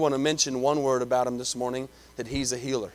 [0.00, 1.86] I want to mention one word about him this morning
[2.16, 2.90] that he's a healer.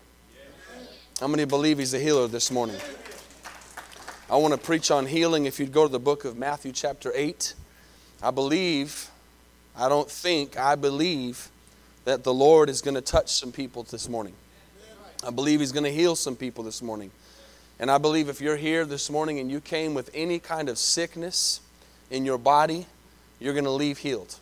[1.19, 2.77] How many believe he's a healer this morning?
[4.27, 5.45] I want to preach on healing.
[5.45, 7.53] If you'd go to the book of Matthew, chapter 8,
[8.23, 9.11] I believe,
[9.77, 11.49] I don't think, I believe
[12.05, 14.33] that the Lord is going to touch some people this morning.
[15.23, 17.11] I believe he's going to heal some people this morning.
[17.77, 20.79] And I believe if you're here this morning and you came with any kind of
[20.79, 21.61] sickness
[22.09, 22.87] in your body,
[23.39, 24.39] you're going to leave healed.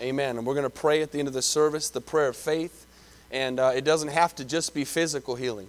[0.00, 0.36] Amen.
[0.36, 2.86] And we're going to pray at the end of the service the prayer of faith.
[3.30, 5.68] And uh, it doesn't have to just be physical healing.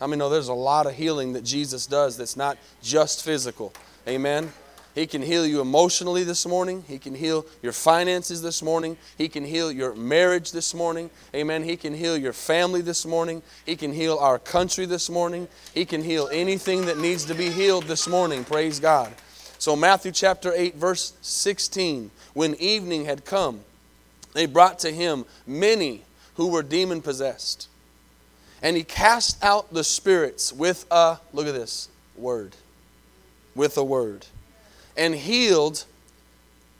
[0.00, 3.72] I mean, no, there's a lot of healing that Jesus does that's not just physical.
[4.08, 4.52] Amen.
[4.94, 6.82] He can heal you emotionally this morning.
[6.88, 8.96] He can heal your finances this morning.
[9.18, 11.10] He can heal your marriage this morning.
[11.34, 11.62] Amen.
[11.62, 13.42] He can heal your family this morning.
[13.66, 15.48] He can heal our country this morning.
[15.74, 18.42] He can heal anything that needs to be healed this morning.
[18.42, 19.12] Praise God.
[19.58, 22.10] So, Matthew chapter 8, verse 16.
[22.34, 23.60] When evening had come,
[24.34, 26.02] they brought to him many
[26.34, 27.68] who were demon possessed.
[28.62, 32.56] And he cast out the spirits with a, look at this, word.
[33.54, 34.26] With a word
[34.96, 35.84] and healed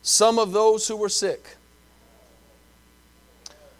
[0.03, 1.57] some of those who were sick.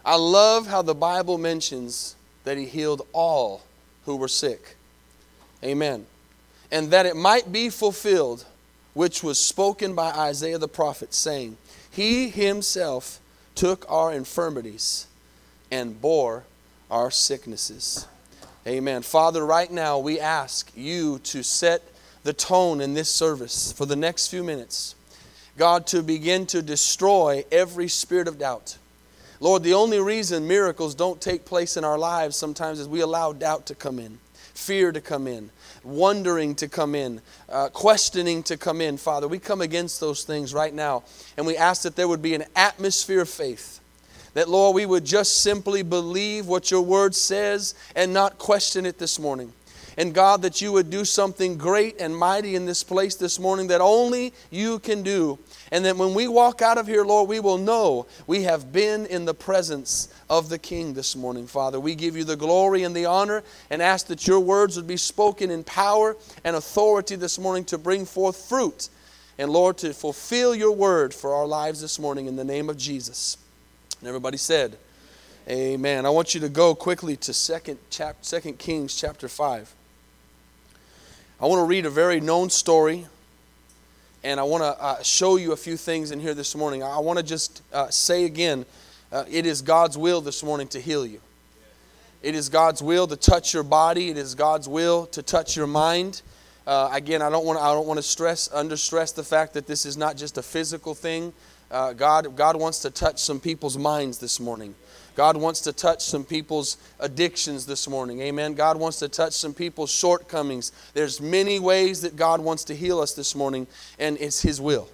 [0.05, 3.63] I love how the Bible mentions that he healed all
[4.05, 4.75] who were sick.
[5.63, 6.05] Amen.
[6.71, 8.45] And that it might be fulfilled,
[8.97, 11.55] which was spoken by Isaiah the prophet, saying,
[11.91, 13.19] He himself
[13.53, 15.05] took our infirmities
[15.69, 16.45] and bore
[16.89, 18.07] our sicknesses.
[18.65, 19.03] Amen.
[19.03, 21.83] Father, right now we ask you to set
[22.23, 24.95] the tone in this service for the next few minutes.
[25.57, 28.79] God, to begin to destroy every spirit of doubt.
[29.39, 33.31] Lord, the only reason miracles don't take place in our lives sometimes is we allow
[33.31, 34.17] doubt to come in,
[34.57, 35.51] fear to come in,
[35.83, 38.97] wondering to come in, uh, questioning to come in.
[38.97, 41.03] Father, we come against those things right now,
[41.37, 43.79] and we ask that there would be an atmosphere of faith.
[44.33, 48.97] That, Lord, we would just simply believe what your word says and not question it
[48.97, 49.53] this morning.
[49.97, 53.67] And God, that you would do something great and mighty in this place this morning
[53.67, 55.39] that only you can do.
[55.71, 59.05] And that when we walk out of here, Lord, we will know we have been
[59.05, 61.79] in the presence of the King this morning, Father.
[61.79, 64.97] We give you the glory and the honor and ask that your words would be
[64.97, 68.89] spoken in power and authority this morning to bring forth fruit.
[69.37, 72.77] And Lord, to fulfill your word for our lives this morning in the name of
[72.77, 73.37] Jesus.
[73.99, 74.77] And everybody said,
[75.49, 76.05] Amen.
[76.05, 79.73] I want you to go quickly to 2 chap- 2 Kings chapter 5.
[81.39, 83.07] I want to read a very known story,
[84.23, 86.83] and I want to uh, show you a few things in here this morning.
[86.83, 88.65] I want to just uh, say again
[89.11, 91.21] uh, it is God's will this morning to heal you.
[92.23, 95.67] It is God's will to touch your body, it is God's will to touch your
[95.67, 96.21] mind.
[96.65, 99.67] Uh, again, I don't want I don't want to stress under stress the fact that
[99.67, 101.31] this is not just a physical thing.
[101.71, 104.75] Uh, God God wants to touch some people's minds this morning.
[105.17, 108.21] God wants to touch some people's addictions this morning.
[108.21, 108.53] Amen.
[108.53, 110.71] God wants to touch some people's shortcomings.
[110.93, 113.65] There's many ways that God wants to heal us this morning,
[113.97, 114.87] and it's His will.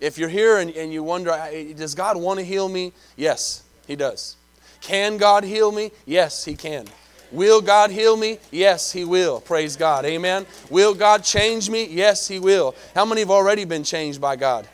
[0.00, 1.30] If you're here and, and you wonder,
[1.76, 2.92] does God want to heal me?
[3.14, 4.34] Yes, He does.
[4.80, 5.92] Can God heal me?
[6.04, 6.86] Yes, He can.
[7.30, 8.40] Will God heal me?
[8.50, 9.40] Yes, He will.
[9.40, 10.04] Praise God.
[10.04, 10.46] Amen.
[10.68, 11.86] Will God change me?
[11.86, 12.74] Yes, He will.
[12.92, 14.68] How many have already been changed by God?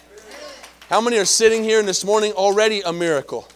[0.89, 3.47] How many are sitting here this morning already a miracle?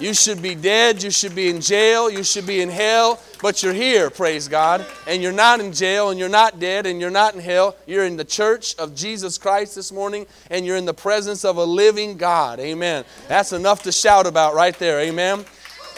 [0.00, 1.02] You should be dead.
[1.02, 2.10] You should be in jail.
[2.10, 3.20] You should be in hell.
[3.42, 4.86] But you're here, praise God.
[5.06, 7.76] And you're not in jail and you're not dead and you're not in hell.
[7.86, 11.58] You're in the church of Jesus Christ this morning and you're in the presence of
[11.58, 12.60] a living God.
[12.60, 13.04] Amen.
[13.28, 15.00] That's enough to shout about right there.
[15.00, 15.44] Amen.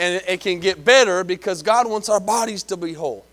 [0.00, 3.24] And it can get better because God wants our bodies to be whole.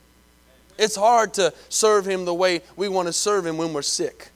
[0.78, 4.30] It's hard to serve Him the way we want to serve Him when we're sick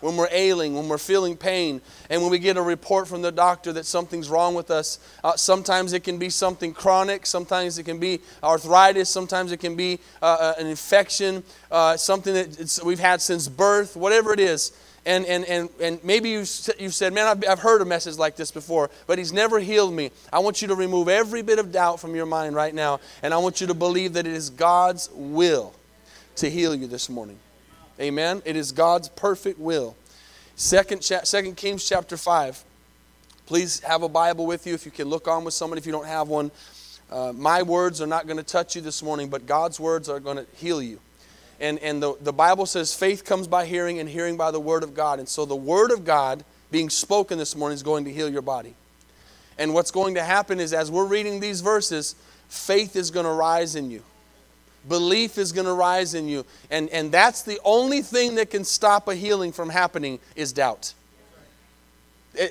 [0.00, 3.32] when we're ailing, when we're feeling pain, and when we get a report from the
[3.32, 4.98] doctor that something's wrong with us.
[5.22, 9.76] Uh, sometimes it can be something chronic, sometimes it can be arthritis, sometimes it can
[9.76, 14.72] be uh, uh an infection, uh, something that we've had since birth, whatever it is.
[15.06, 18.36] And, and, and, and maybe you've, you've said, Man, I've, I've heard a message like
[18.36, 20.10] this before, but He's never healed me.
[20.30, 23.32] I want you to remove every bit of doubt from your mind right now, and
[23.32, 25.74] I want you to believe that it is God's will
[26.36, 27.38] to heal you this morning.
[28.00, 28.42] Amen.
[28.44, 29.96] It is God's perfect will.
[30.54, 32.64] Second, Second Kings chapter 5.
[33.46, 35.90] Please have a Bible with you if you can look on with someone if you
[35.90, 36.52] don't have one.
[37.10, 40.20] Uh, my words are not going to touch you this morning, but God's words are
[40.20, 41.00] going to heal you.
[41.58, 44.84] And, and the, the Bible says faith comes by hearing and hearing by the Word
[44.84, 45.18] of God.
[45.18, 48.42] And so the Word of God being spoken this morning is going to heal your
[48.42, 48.74] body.
[49.58, 52.14] And what's going to happen is as we're reading these verses,
[52.48, 54.04] faith is going to rise in you
[54.88, 58.64] belief is going to rise in you and, and that's the only thing that can
[58.64, 60.92] stop a healing from happening is doubt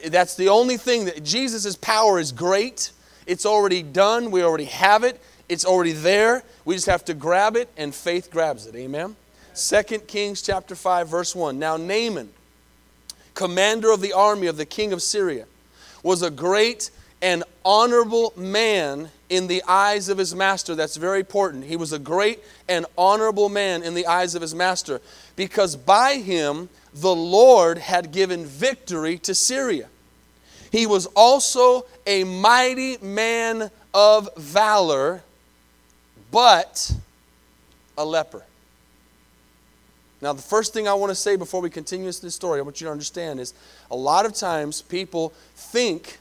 [0.07, 2.91] that's the only thing that jesus' power is great
[3.27, 4.31] It's already done.
[4.31, 5.21] We already have it.
[5.49, 6.43] It's already there.
[6.65, 8.75] We just have to grab it, and faith grabs it.
[8.75, 9.15] Amen?
[9.55, 11.59] 2 Kings chapter 5, verse 1.
[11.59, 12.29] Now Naaman,
[13.33, 15.45] commander of the army of the king of Syria,
[16.03, 16.89] was a great
[17.21, 20.75] and honorable man in the eyes of his master.
[20.75, 21.65] That's very important.
[21.65, 25.01] He was a great and honorable man in the eyes of his master
[25.35, 29.87] because by him the Lord had given victory to Syria.
[30.71, 35.21] He was also a mighty man of valor,
[36.31, 36.91] but
[37.97, 38.43] a leper.
[40.19, 42.81] Now, the first thing I want to say before we continue this story, I want
[42.81, 43.53] you to understand is
[43.91, 46.17] a lot of times people think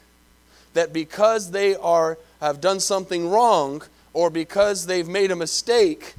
[0.73, 3.81] that because they are have done something wrong
[4.13, 6.15] or because they've made a mistake,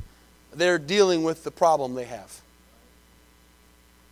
[0.55, 2.41] they're dealing with the problem they have.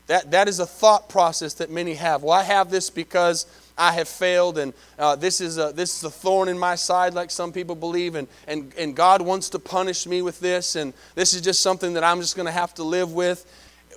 [0.06, 2.22] That, that is a thought process that many have.
[2.22, 6.04] Well, I have this because I have failed, and uh, this, is a, this is
[6.04, 9.58] a thorn in my side, like some people believe, and, and, and God wants to
[9.58, 12.72] punish me with this, and this is just something that I'm just going to have
[12.74, 13.44] to live with.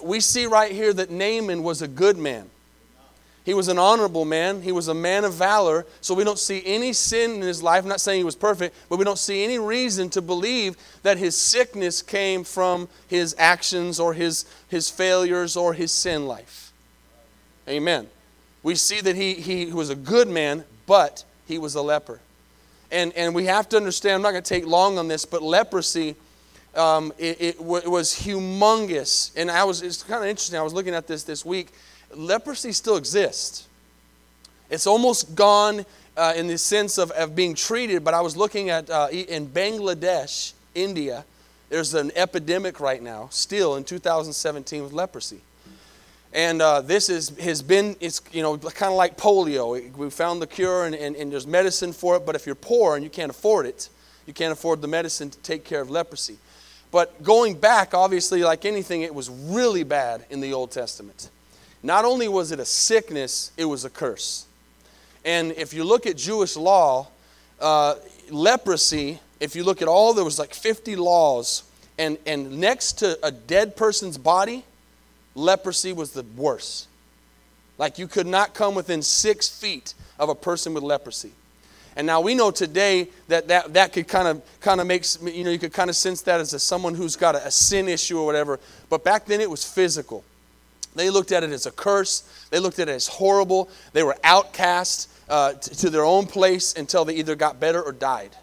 [0.04, 2.50] We see right here that Naaman was a good man.
[3.46, 4.62] He was an honorable man.
[4.62, 5.86] He was a man of valor.
[6.02, 7.84] So we don't see any sin in his life.
[7.84, 11.18] I'm not saying he was perfect, but we don't see any reason to believe that
[11.18, 16.72] his sickness came from his actions or his, his failures or his sin life.
[17.68, 18.08] Amen.
[18.62, 22.20] We see that he, he was a good man, but he was a leper.
[22.92, 25.42] And, and we have to understand, I'm not going to take long on this, but
[25.42, 26.16] leprosy.
[26.76, 29.32] Um, it, it, w- it was humongous.
[29.36, 30.60] And I was, it's kind of interesting.
[30.60, 31.70] I was looking at this this week
[32.16, 33.68] leprosy still exists.
[34.70, 35.86] It's almost gone
[36.16, 39.48] uh, in the sense of, of being treated, but I was looking at uh, in
[39.48, 41.26] Bangladesh, India,
[41.70, 45.42] there's an epidemic right now, still in 2017, with leprosy.
[46.34, 49.96] And uh, this is, has been, it's you know, kind of like polio.
[49.96, 52.96] We found the cure and, and, and there's medicine for it, but if you're poor
[52.96, 53.90] and you can't afford it,
[54.28, 56.38] you can't afford the medicine to take care of leprosy.
[56.92, 61.30] But going back, obviously, like anything, it was really bad in the Old Testament.
[61.84, 64.46] Not only was it a sickness, it was a curse.
[65.24, 67.08] And if you look at Jewish law,
[67.60, 67.96] uh,
[68.30, 71.64] leprosy, if you look at all, there was like 50 laws.
[71.98, 74.64] And, and next to a dead person's body,
[75.36, 76.88] leprosy was the worst.
[77.78, 81.32] Like you could not come within six feet of a person with leprosy.
[81.96, 85.44] And now we know today that that, that could kind of kind of makes you
[85.44, 87.88] know you could kind of sense that as a, someone who's got a, a sin
[87.88, 88.60] issue or whatever.
[88.90, 90.24] But back then it was physical.
[90.96, 92.24] They looked at it as a curse.
[92.50, 93.70] They looked at it as horrible.
[93.94, 97.92] They were outcast uh, t- to their own place until they either got better or
[97.92, 98.36] died.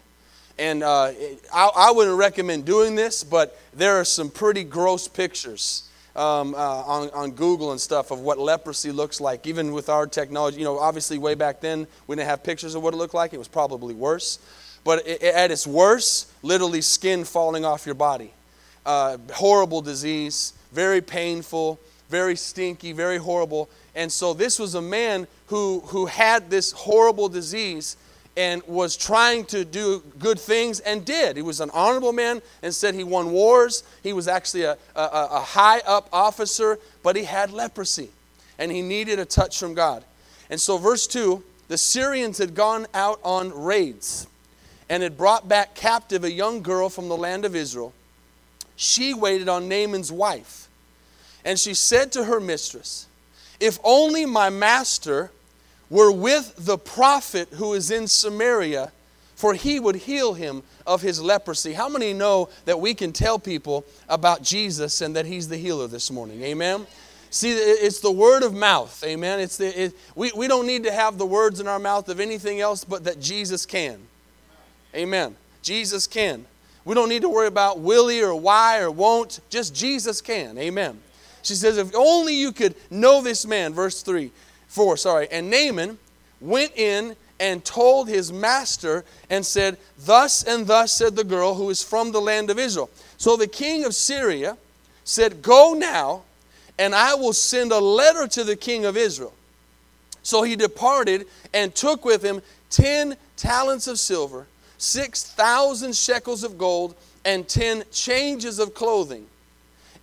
[0.57, 1.11] And uh,
[1.53, 5.86] I, I, wouldn't recommend doing this, but there are some pretty gross pictures
[6.17, 9.45] um, uh, on, on Google and stuff of what leprosy looks like.
[9.47, 12.83] Even with our technology, you know, obviously way back then we didn't have pictures of
[12.83, 13.33] what it looked like.
[13.33, 14.39] It was probably worse.
[14.83, 18.33] But it, at its worst, literally skin falling off your body.
[18.85, 21.79] Uh, horrible disease, very painful
[22.09, 23.69] very stinky, very horrible.
[23.95, 27.97] And so this was a man who, who had this horrible disease
[28.37, 31.35] and was trying to do good things and did.
[31.35, 33.83] He was an honorable man and said he won wars.
[34.03, 38.11] He was actually a, a, a high up officer, but he had leprosy
[38.59, 40.03] and he needed a touch from God.
[40.49, 44.27] And so, verse 2 the Syrians had gone out on raids
[44.87, 47.91] and had brought back captive a young girl from the land of Israel.
[48.77, 50.69] She waited on Naaman's wife
[51.43, 53.07] and she said to her mistress,
[53.59, 55.31] If only my master
[55.89, 58.91] were with the prophet who is in Samaria,
[59.35, 61.73] for he would heal him of his leprosy.
[61.73, 65.87] How many know that we can tell people about Jesus and that he's the healer
[65.87, 66.41] this morning?
[66.43, 66.87] Amen.
[67.29, 69.03] See, it's the word of mouth.
[69.05, 69.39] Amen.
[69.39, 72.19] It's the, it, we, we don't need to have the words in our mouth of
[72.19, 73.99] anything else but that Jesus can.
[74.95, 75.35] Amen.
[75.61, 76.45] Jesus can.
[76.85, 79.41] We don't need to worry about will he or why or won't.
[79.49, 80.57] Just Jesus can.
[80.57, 80.99] Amen.
[81.41, 84.31] She says, If only you could know this man, verse 3,
[84.77, 85.27] 4, sorry.
[85.31, 85.97] And Naaman
[86.39, 91.69] went in and told his master and said, Thus and thus said the girl who
[91.69, 92.89] is from the land of Israel.
[93.17, 94.55] So the king of Syria
[95.03, 96.21] said, Go now,
[96.77, 99.33] and I will send a letter to the king of Israel.
[100.21, 104.45] So he departed and took with him ten talents of silver,
[104.77, 109.25] six thousand shekels of gold, and ten changes of clothing.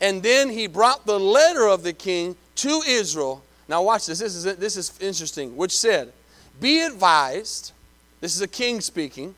[0.01, 3.43] And then he brought the letter of the king to Israel.
[3.69, 4.19] Now, watch this.
[4.19, 6.13] This is, this is interesting, which said,
[6.61, 7.73] Be advised,
[8.21, 9.35] this is a king speaking,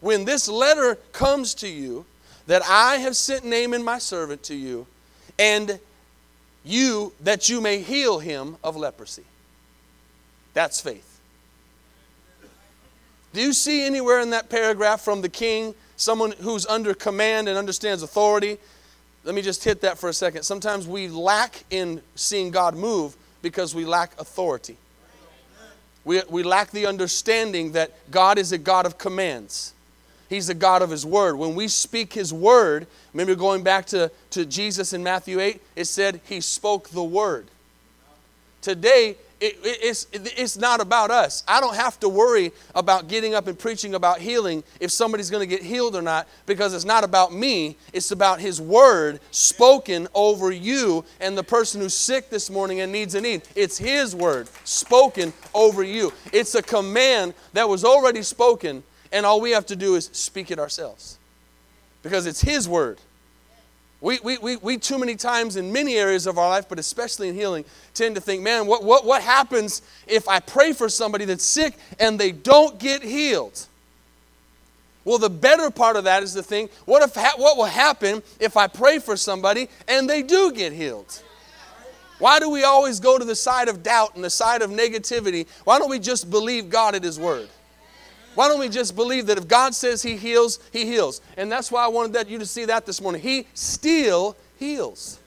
[0.00, 2.04] when this letter comes to you,
[2.46, 4.86] that I have sent Naaman my servant to you,
[5.38, 5.78] and
[6.64, 9.24] you, that you may heal him of leprosy.
[10.54, 11.20] That's faith.
[13.32, 17.58] Do you see anywhere in that paragraph from the king, someone who's under command and
[17.58, 18.58] understands authority?
[19.24, 20.42] Let me just hit that for a second.
[20.44, 23.16] Sometimes we lack in seeing God move
[23.48, 24.76] because we lack authority.
[26.04, 29.74] We, we lack the understanding that God is a God of commands.
[30.28, 31.36] He's a God of His Word.
[31.36, 35.84] When we speak His Word, remember going back to, to Jesus in Matthew 8, it
[35.86, 37.46] said He spoke the Word.
[38.60, 41.44] Today, it, it's, it's not about us.
[41.46, 45.48] I don't have to worry about getting up and preaching about healing if somebody's going
[45.48, 47.76] to get healed or not because it's not about me.
[47.92, 52.90] It's about His Word spoken over you and the person who's sick this morning and
[52.90, 53.42] needs a need.
[53.54, 56.12] It's His Word spoken over you.
[56.32, 60.50] It's a command that was already spoken, and all we have to do is speak
[60.50, 61.18] it ourselves
[62.02, 62.98] because it's His Word.
[64.00, 67.28] We, we, we, we too many times in many areas of our life, but especially
[67.28, 67.64] in healing,
[67.94, 71.74] tend to think, man, what, what, what happens if I pray for somebody that's sick
[71.98, 73.66] and they don't get healed?
[75.04, 78.56] Well, the better part of that is the thing what, if, what will happen if
[78.56, 81.22] I pray for somebody and they do get healed?
[82.18, 85.46] Why do we always go to the side of doubt and the side of negativity?
[85.64, 87.48] Why don't we just believe God at His Word?
[88.34, 91.20] Why don't we just believe that if God says He heals, He heals?
[91.36, 93.20] And that's why I wanted that you to see that this morning.
[93.20, 95.18] He still heals.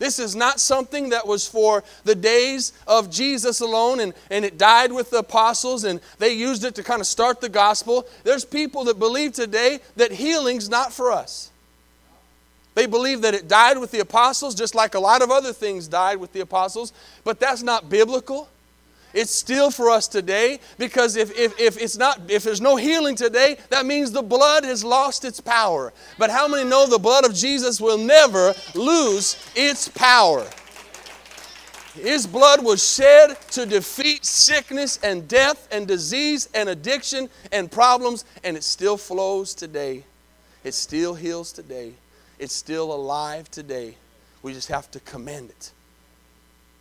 [0.00, 4.56] This is not something that was for the days of Jesus alone and, and it
[4.56, 8.08] died with the apostles and they used it to kind of start the gospel.
[8.24, 11.50] There's people that believe today that healing's not for us.
[12.74, 15.86] They believe that it died with the apostles, just like a lot of other things
[15.86, 18.48] died with the apostles, but that's not biblical.
[19.12, 23.16] It's still for us today because if, if, if, it's not, if there's no healing
[23.16, 25.92] today, that means the blood has lost its power.
[26.18, 30.46] But how many know the blood of Jesus will never lose its power?
[31.94, 38.24] His blood was shed to defeat sickness and death and disease and addiction and problems,
[38.44, 40.04] and it still flows today.
[40.62, 41.94] It still heals today.
[42.38, 43.96] It's still alive today.
[44.42, 45.72] We just have to command it.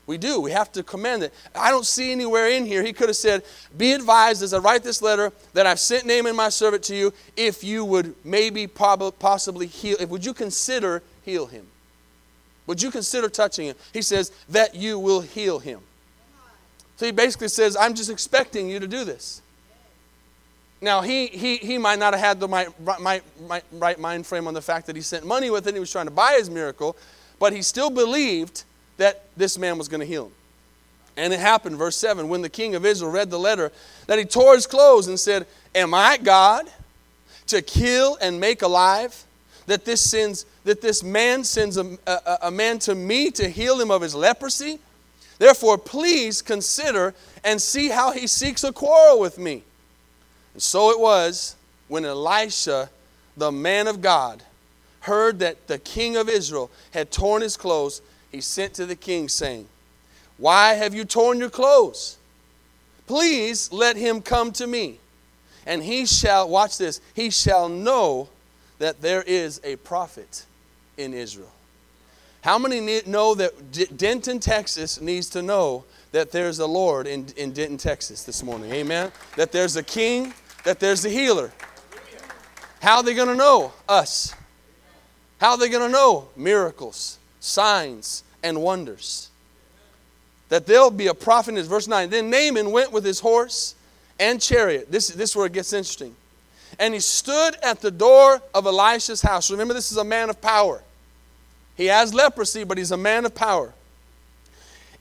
[0.09, 0.41] We do.
[0.41, 1.31] We have to commend it.
[1.53, 2.81] I don't see anywhere in here.
[2.81, 3.43] He could have said,
[3.77, 7.13] Be advised as I write this letter that I've sent Naaman my servant to you,
[7.37, 11.67] if you would maybe possibly heal, if would you consider heal him?
[12.65, 13.75] Would you consider touching him?
[13.93, 15.81] He says, That you will heal him.
[16.95, 19.43] So he basically says, I'm just expecting you to do this.
[20.81, 22.67] Now, he, he, he might not have had the my,
[22.99, 25.77] my, my, right mind frame on the fact that he sent money with it and
[25.77, 26.97] he was trying to buy his miracle,
[27.37, 28.63] but he still believed
[28.99, 30.31] that this man was going to heal him.
[31.17, 33.71] And it happened, verse 7, when the king of Israel read the letter,
[34.07, 36.69] that he tore his clothes and said, Am I God
[37.47, 39.25] to kill and make alive?
[39.65, 43.79] That this sends that this man sends a, a, a man to me to heal
[43.79, 44.79] him of his leprosy?
[45.39, 47.13] Therefore, please consider
[47.43, 49.63] and see how he seeks a quarrel with me.
[50.53, 51.55] And so it was
[51.87, 52.89] when Elisha,
[53.37, 54.43] the man of God,
[55.01, 58.01] heard that the king of Israel had torn his clothes
[58.31, 59.67] he sent to the king, saying,
[60.38, 62.17] Why have you torn your clothes?
[63.07, 65.00] Please let him come to me.
[65.65, 68.29] And he shall, watch this, he shall know
[68.77, 70.45] that there is a prophet
[70.98, 71.51] in Israel.
[72.41, 77.51] How many know that Denton, Texas needs to know that there's a Lord in, in
[77.51, 78.71] Denton, Texas this morning?
[78.71, 79.12] Amen?
[79.36, 80.33] That there's a king,
[80.63, 81.51] that there's a healer.
[82.81, 83.74] How are they going to know?
[83.89, 84.33] Us.
[85.39, 86.29] How are they going to know?
[86.38, 89.29] Miracles signs, and wonders.
[90.50, 92.10] That there'll be a prophet in verse 9.
[92.10, 93.75] Then Naaman went with his horse
[94.19, 94.91] and chariot.
[94.91, 96.15] This, this is where it gets interesting.
[96.77, 99.51] And he stood at the door of Elisha's house.
[99.51, 100.81] Remember, this is a man of power.
[101.75, 103.74] He has leprosy, but he's a man of power.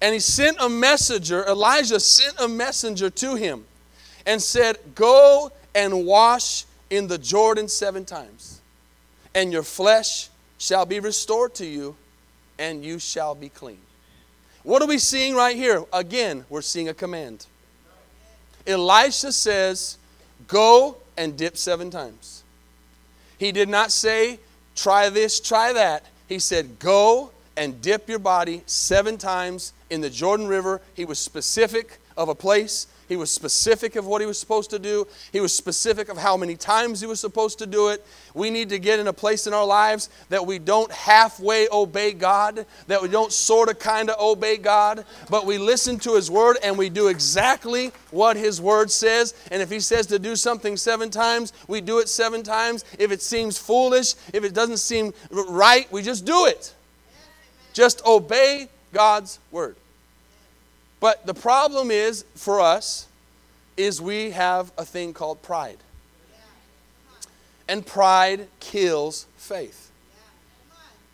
[0.00, 3.64] And he sent a messenger, Elijah sent a messenger to him
[4.26, 8.61] and said, Go and wash in the Jordan seven times,
[9.35, 10.28] and your flesh
[10.59, 11.97] shall be restored to you,
[12.58, 13.78] and you shall be clean.
[14.62, 15.84] What are we seeing right here?
[15.92, 17.46] Again, we're seeing a command.
[18.66, 19.98] Elisha says,
[20.46, 22.42] Go and dip seven times.
[23.38, 24.38] He did not say,
[24.74, 26.04] Try this, try that.
[26.28, 30.80] He said, Go and dip your body seven times in the Jordan River.
[30.94, 32.86] He was specific of a place.
[33.08, 35.06] He was specific of what he was supposed to do.
[35.32, 38.04] He was specific of how many times he was supposed to do it.
[38.34, 42.12] We need to get in a place in our lives that we don't halfway obey
[42.12, 46.30] God, that we don't sort of kind of obey God, but we listen to his
[46.30, 49.34] word and we do exactly what his word says.
[49.50, 52.84] And if he says to do something seven times, we do it seven times.
[52.98, 56.74] If it seems foolish, if it doesn't seem right, we just do it.
[57.72, 59.76] Just obey God's word.
[61.00, 63.06] But the problem is for us
[63.76, 65.78] is we have a thing called pride.
[67.68, 69.90] And pride kills faith.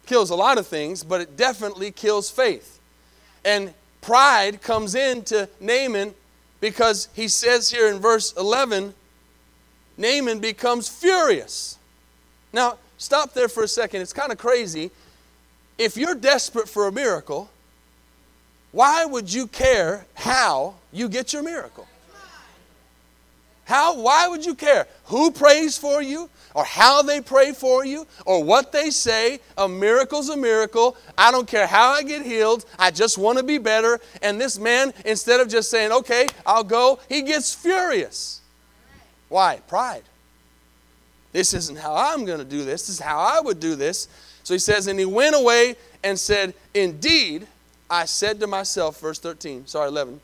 [0.06, 2.80] Kills a lot of things, but it definitely kills faith.
[3.44, 6.14] And pride comes into Naaman
[6.60, 8.94] because he says here in verse 11,
[9.98, 11.78] Naaman becomes furious.
[12.52, 14.00] Now, stop there for a second.
[14.00, 14.90] It's kind of crazy.
[15.76, 17.50] If you're desperate for a miracle,
[18.74, 21.86] why would you care how you get your miracle?
[23.66, 28.04] How, why would you care who prays for you or how they pray for you
[28.26, 29.38] or what they say?
[29.56, 30.96] A miracle's a miracle.
[31.16, 32.64] I don't care how I get healed.
[32.76, 34.00] I just want to be better.
[34.22, 38.40] And this man, instead of just saying, okay, I'll go, he gets furious.
[39.28, 39.60] Why?
[39.68, 40.02] Pride.
[41.30, 42.88] This isn't how I'm going to do this.
[42.88, 44.08] This is how I would do this.
[44.42, 47.46] So he says, and he went away and said, Indeed,
[47.94, 50.20] I said to myself, verse 13, sorry, 11,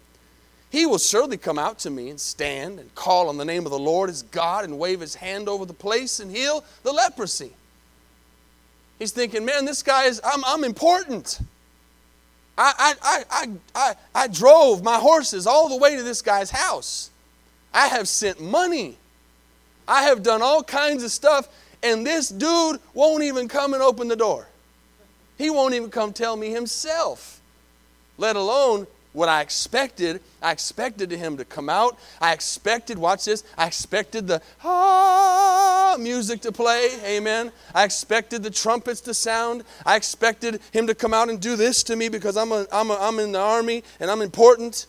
[0.71, 3.71] he will surely come out to me and stand and call on the name of
[3.71, 7.53] the Lord as God and wave his hand over the place and heal the leprosy.
[8.99, 11.41] He's thinking, man, this guy is, I'm, I'm important.
[12.59, 17.11] I, I, I, I, I drove my horses all the way to this guy's house.
[17.73, 18.97] I have sent money.
[19.87, 21.49] I have done all kinds of stuff,
[21.83, 24.47] and this dude won't even come and open the door.
[25.39, 27.40] He won't even come tell me himself,
[28.21, 30.21] let alone what I expected.
[30.41, 31.99] I expected him to come out.
[32.21, 36.91] I expected, watch this, I expected the ah music to play.
[37.05, 37.51] Amen.
[37.75, 39.65] I expected the trumpets to sound.
[39.85, 42.91] I expected him to come out and do this to me because I'm, a, I'm,
[42.91, 44.87] a, I'm in the army and I'm important.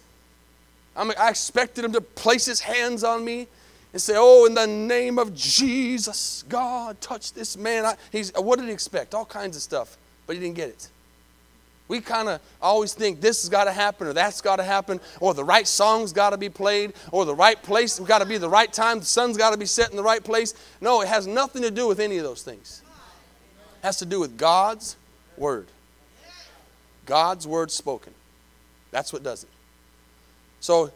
[0.95, 3.47] I'm, I expected him to place his hands on me
[3.93, 7.85] and say, Oh, in the name of Jesus, God, touch this man.
[7.85, 9.15] I, he's, what did he expect?
[9.15, 9.97] All kinds of stuff,
[10.27, 10.89] but he didn't get it.
[11.91, 15.01] We kind of always think this has got to happen or that's got to happen
[15.19, 18.38] or the right song's got to be played or the right place got to be
[18.38, 20.53] the right time, the sun's got to be set in the right place.
[20.79, 22.81] No, it has nothing to do with any of those things.
[23.83, 24.95] It has to do with God's
[25.36, 25.67] word.
[27.06, 28.13] God's word spoken.
[28.91, 29.49] That's what does it.
[30.62, 30.91] So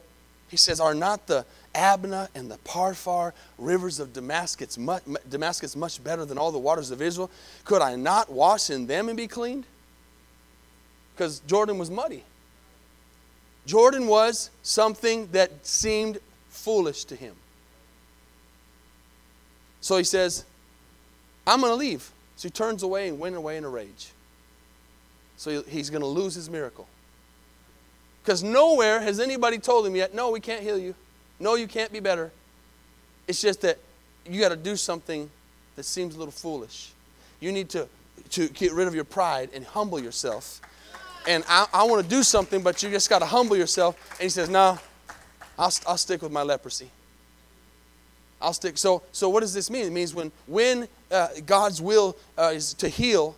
[0.47, 6.01] he says, Are not the Abanah and the Pharpar rivers of Damascus much, Damascus much
[6.01, 7.29] better than all the waters of Israel?
[7.65, 9.65] Could I not wash in them and be cleaned?
[11.15, 12.23] Because Jordan was muddy.
[13.65, 17.35] Jordan was something that seemed foolish to him.
[19.81, 20.45] So he says,
[21.47, 22.11] I'm going to leave.
[22.35, 24.11] So he turns away and went away in a rage.
[25.37, 26.87] So he's going to lose his miracle.
[28.23, 30.95] Because nowhere has anybody told him yet, no, we can't heal you.
[31.39, 32.31] No, you can't be better.
[33.27, 33.77] It's just that
[34.27, 35.29] you got to do something
[35.75, 36.91] that seems a little foolish.
[37.39, 37.87] You need to,
[38.31, 40.61] to get rid of your pride and humble yourself
[41.27, 43.95] and I, I want to do something, but you just got to humble yourself.
[44.11, 44.79] And he says, No,
[45.57, 46.89] I'll, I'll stick with my leprosy.
[48.41, 48.77] I'll stick.
[48.77, 49.85] So, so what does this mean?
[49.85, 53.35] It means when, when uh, God's will uh, is to heal,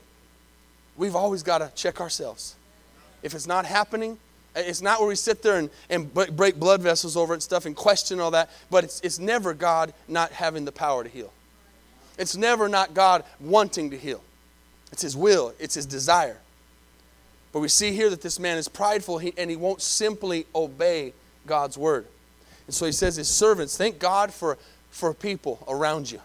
[0.97, 2.55] we've always got to check ourselves.
[3.23, 4.17] If it's not happening,
[4.55, 7.75] it's not where we sit there and, and break blood vessels over and stuff and
[7.75, 11.31] question all that, but it's, it's never God not having the power to heal.
[12.17, 14.23] It's never not God wanting to heal.
[14.91, 16.37] It's His will, it's His desire.
[17.51, 21.13] But we see here that this man is prideful and he won't simply obey
[21.45, 22.05] God's word.
[22.65, 24.57] And so he says, his servants, thank God for,
[24.91, 26.19] for people around you.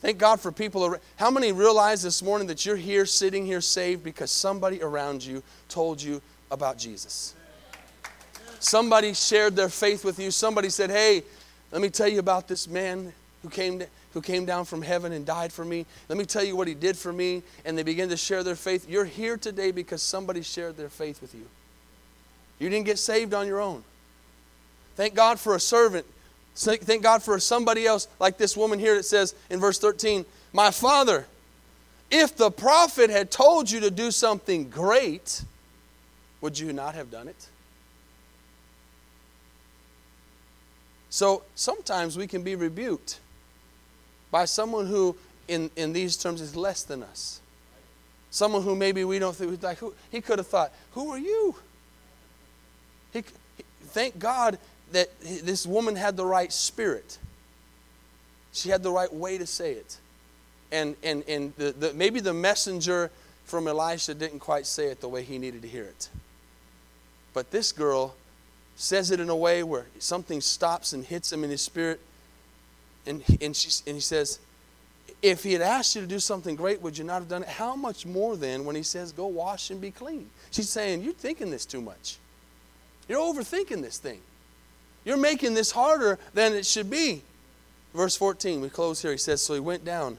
[0.00, 1.00] Thank God for people around.
[1.16, 5.42] How many realize this morning that you're here, sitting here saved because somebody around you
[5.68, 7.34] told you about Jesus?
[8.60, 10.30] Somebody shared their faith with you.
[10.30, 11.22] Somebody said, hey,
[11.72, 13.82] let me tell you about this man who came,
[14.16, 15.84] who came down from heaven and died for me.
[16.08, 17.42] Let me tell you what he did for me.
[17.66, 18.88] And they begin to share their faith.
[18.88, 21.44] You're here today because somebody shared their faith with you.
[22.58, 23.84] You didn't get saved on your own.
[24.94, 26.06] Thank God for a servant.
[26.54, 30.24] Thank God for somebody else, like this woman here that says in verse 13,
[30.54, 31.26] My father,
[32.10, 35.42] if the prophet had told you to do something great,
[36.40, 37.48] would you not have done it?
[41.10, 43.20] So sometimes we can be rebuked
[44.36, 45.16] by someone who,
[45.48, 47.40] in, in these terms, is less than us.
[48.30, 51.54] Someone who maybe we don't think, like, who, he could have thought, Who are you?
[53.14, 53.24] He,
[53.84, 54.58] thank God
[54.92, 57.16] that this woman had the right spirit.
[58.52, 59.96] She had the right way to say it.
[60.70, 63.10] And, and, and the, the, maybe the messenger
[63.46, 66.10] from Elisha didn't quite say it the way he needed to hear it.
[67.32, 68.14] But this girl
[68.76, 72.00] says it in a way where something stops and hits him in his spirit
[73.06, 74.38] and, and, she, and he says,
[75.22, 77.48] if he had asked you to do something great, would you not have done it?
[77.48, 80.28] How much more then when he says, go wash and be clean?
[80.50, 82.18] She's saying, you're thinking this too much.
[83.08, 84.20] You're overthinking this thing.
[85.04, 87.22] You're making this harder than it should be.
[87.94, 89.12] Verse 14, we close here.
[89.12, 90.18] He says, So he went down.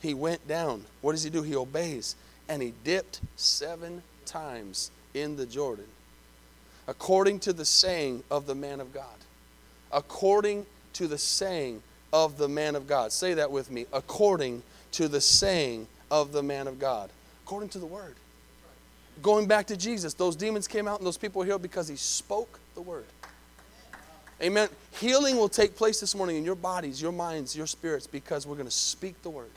[0.00, 0.84] He went down.
[1.00, 1.42] What does he do?
[1.42, 2.16] He obeys.
[2.48, 5.86] And he dipped seven times in the Jordan,
[6.86, 9.04] according to the saying of the man of God.
[9.92, 10.66] According
[10.98, 11.80] to the saying
[12.12, 13.12] of the man of God.
[13.12, 13.86] Say that with me.
[13.92, 17.10] According to the saying of the man of God.
[17.44, 18.16] According to the word.
[19.22, 21.94] Going back to Jesus, those demons came out and those people were healed because he
[21.94, 23.04] spoke the word.
[24.42, 24.68] Amen.
[24.92, 28.56] Healing will take place this morning in your bodies, your minds, your spirits because we're
[28.56, 29.50] going to speak the word.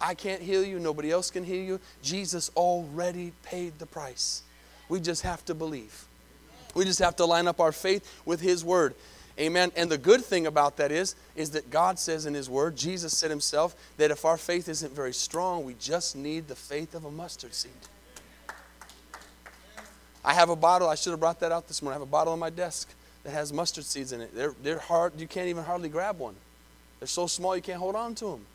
[0.00, 1.80] I can't heal you, nobody else can heal you.
[2.02, 4.42] Jesus already paid the price.
[4.88, 6.06] We just have to believe.
[6.74, 8.94] We just have to line up our faith with his word.
[9.38, 9.72] Amen.
[9.74, 13.16] And the good thing about that is is that God says in his word, Jesus
[13.16, 17.04] said himself that if our faith isn't very strong, we just need the faith of
[17.04, 17.72] a mustard seed.
[20.24, 21.96] I have a bottle, I should have brought that out this morning.
[21.96, 22.88] I have a bottle on my desk
[23.24, 24.34] that has mustard seeds in it.
[24.34, 26.36] They're, they're hard, you can't even hardly grab one.
[27.00, 28.46] They're so small you can't hold on to them.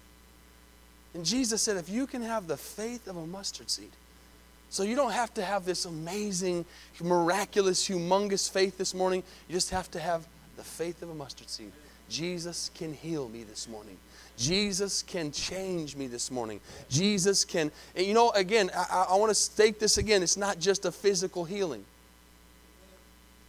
[1.13, 3.91] And Jesus said, if you can have the faith of a mustard seed,
[4.69, 6.65] so you don't have to have this amazing,
[7.01, 9.23] miraculous, humongous faith this morning.
[9.47, 10.27] You just have to have
[10.59, 11.71] the faith of a mustard seed.
[12.09, 13.95] Jesus can heal me this morning.
[14.37, 16.59] Jesus can change me this morning.
[16.89, 20.21] Jesus can, and you know, again, I, I want to state this again.
[20.21, 21.85] It's not just a physical healing.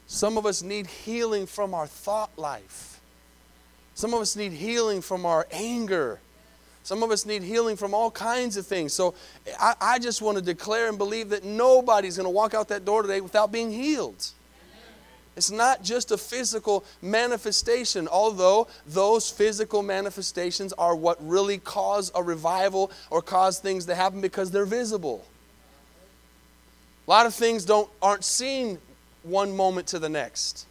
[0.06, 3.00] Some of us need healing from our thought life.
[3.94, 6.20] Some of us need healing from our anger.
[6.84, 8.92] Some of us need healing from all kinds of things.
[8.92, 9.14] So
[9.58, 12.84] I, I just want to declare and believe that nobody's going to walk out that
[12.84, 14.32] door today without being healed.
[15.36, 22.22] It's not just a physical manifestation, although those physical manifestations are what really cause a
[22.22, 25.24] revival or cause things to happen because they're visible.
[27.06, 28.78] A lot of things don't, aren't seen
[29.22, 30.66] one moment to the next.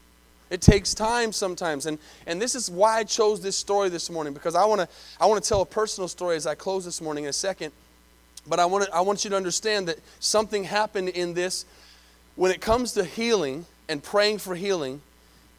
[0.49, 1.85] It takes time sometimes.
[1.85, 4.87] And, and this is why I chose this story this morning, because I want to
[5.19, 7.71] I wanna tell a personal story as I close this morning in a second.
[8.47, 11.65] But I, wanna, I want you to understand that something happened in this.
[12.35, 15.01] When it comes to healing and praying for healing,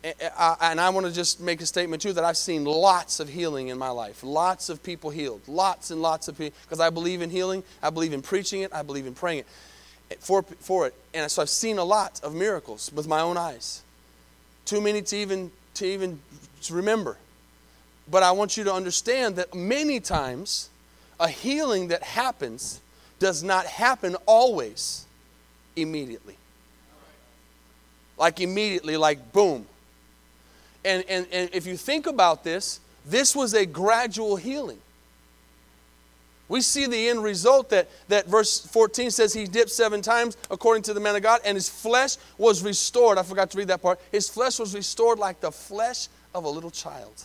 [0.03, 3.69] and I want to just make a statement too that I've seen lots of healing
[3.69, 7.21] in my life, lots of people healed, lots and lots of people, because I believe
[7.21, 9.47] in healing, I believe in preaching it, I believe in praying it
[10.11, 10.95] eh, for, for it.
[11.13, 13.83] And so I've seen a lot of miracles with my own eyes.
[14.65, 16.21] Too many to even to even
[16.63, 17.19] to remember.
[18.11, 20.71] But I want you to understand that many times
[21.19, 22.81] a healing that happens
[23.19, 25.05] does not happen always
[25.77, 26.37] immediately.
[28.21, 29.67] Like immediately, like boom.
[30.85, 34.79] And, and, and if you think about this, this was a gradual healing.
[36.49, 40.83] We see the end result that, that verse 14 says he dipped seven times according
[40.85, 43.19] to the man of God, and his flesh was restored.
[43.19, 44.01] I forgot to read that part.
[44.13, 47.25] His flesh was restored like the flesh of a little child.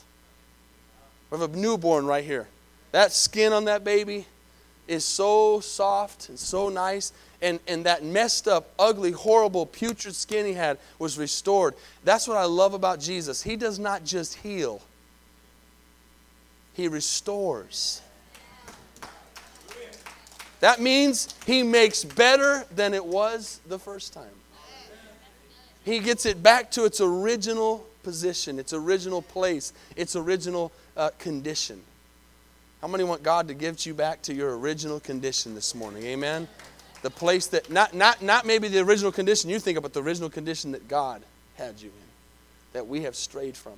[1.31, 2.47] Have a newborn right here.
[2.91, 4.25] That skin on that baby
[4.87, 7.11] is so soft and so nice.
[7.41, 11.75] And, and that messed up, ugly, horrible, putrid skin he had was restored.
[12.03, 13.43] That's what I love about Jesus.
[13.43, 14.81] He does not just heal,
[16.73, 18.01] He restores.
[20.61, 24.25] That means he makes better than it was the first time.
[25.83, 31.83] He gets it back to its original position, its original place, its original uh, condition.
[32.81, 36.03] How many want God to give you back to your original condition this morning?
[36.03, 36.47] Amen.
[37.01, 40.01] The place that not not not maybe the original condition you think of, but the
[40.01, 41.21] original condition that God
[41.55, 42.05] had you in,
[42.73, 43.73] that we have strayed from.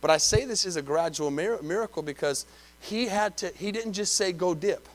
[0.00, 2.46] But I say this is a gradual miracle because
[2.80, 3.48] he had to.
[3.56, 4.88] He didn't just say go dip.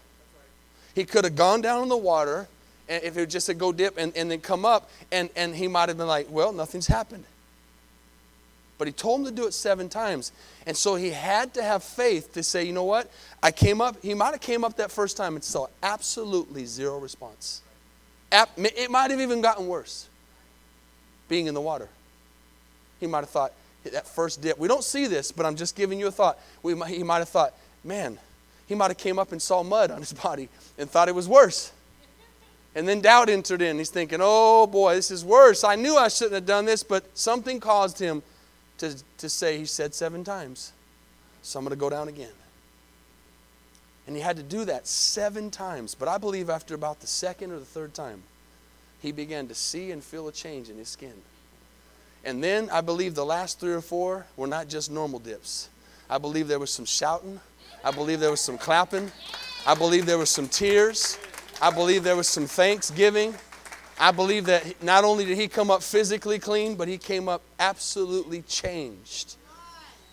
[0.95, 2.47] He could have gone down in the water,
[2.87, 5.67] and if it just said go dip and, and then come up, and, and he
[5.67, 7.23] might have been like, well, nothing's happened.
[8.83, 10.33] But he told him to do it seven times.
[10.67, 13.09] And so he had to have faith to say, you know what?
[13.41, 16.99] I came up, he might have came up that first time and saw absolutely zero
[16.99, 17.61] response.
[18.29, 20.09] It might have even gotten worse
[21.29, 21.87] being in the water.
[22.99, 23.53] He might have thought,
[23.85, 26.37] that first dip, we don't see this, but I'm just giving you a thought.
[26.61, 27.53] We might, he might have thought,
[27.85, 28.19] man,
[28.67, 31.29] he might have came up and saw mud on his body and thought it was
[31.29, 31.71] worse.
[32.75, 33.77] And then doubt entered in.
[33.77, 35.63] He's thinking, oh boy, this is worse.
[35.63, 38.21] I knew I shouldn't have done this, but something caused him
[38.79, 40.73] to, to say, he said seven times.
[41.41, 42.31] So I'm going to go down again.
[44.05, 45.95] And he had to do that seven times.
[45.95, 48.23] But I believe after about the second or the third time,
[49.01, 51.13] he began to see and feel a change in his skin.
[52.25, 55.69] And then I believe the last three or four were not just normal dips.
[56.09, 57.39] I believe there was some shouting.
[57.83, 59.11] I believe there was some clapping.
[59.67, 61.17] I believe there was some tears.
[61.61, 63.35] I believe there was some thanksgiving.
[64.03, 67.41] I believe that not only did he come up physically clean, but he came up
[67.57, 69.37] absolutely changed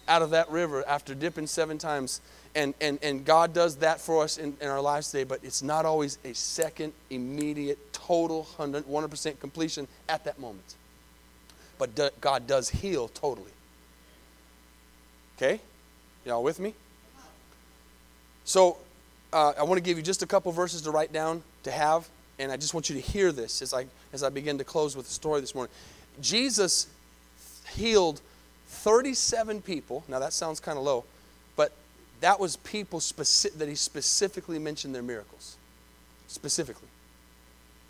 [0.07, 2.21] out of that river after dipping seven times.
[2.55, 5.61] And, and, and God does that for us in, in our lives today, but it's
[5.61, 10.77] not always a second, immediate, total 100, 100% completion at that moment.
[11.77, 13.51] But do, God does heal totally.
[15.37, 15.61] Okay?
[16.25, 16.75] Y'all with me?
[18.45, 18.79] So,
[19.33, 22.09] uh, I want to give you just a couple verses to write down, to have,
[22.41, 24.97] and I just want you to hear this as I, as I begin to close
[24.97, 25.73] with the story this morning.
[26.23, 26.89] Jesus
[27.75, 28.23] healed
[28.69, 30.05] 37 people.
[30.09, 31.05] Now, that sounds kind of low,
[31.55, 31.73] but
[32.23, 35.57] that was people specific, that he specifically mentioned their miracles.
[36.29, 36.89] Specifically.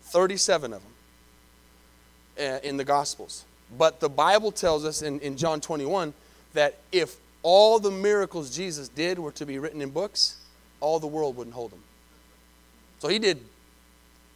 [0.03, 0.81] 37 of
[2.37, 3.45] them uh, in the Gospels.
[3.77, 6.13] But the Bible tells us in, in John 21
[6.53, 10.35] that if all the miracles Jesus did were to be written in books,
[10.81, 11.81] all the world wouldn't hold them.
[12.99, 13.39] So he did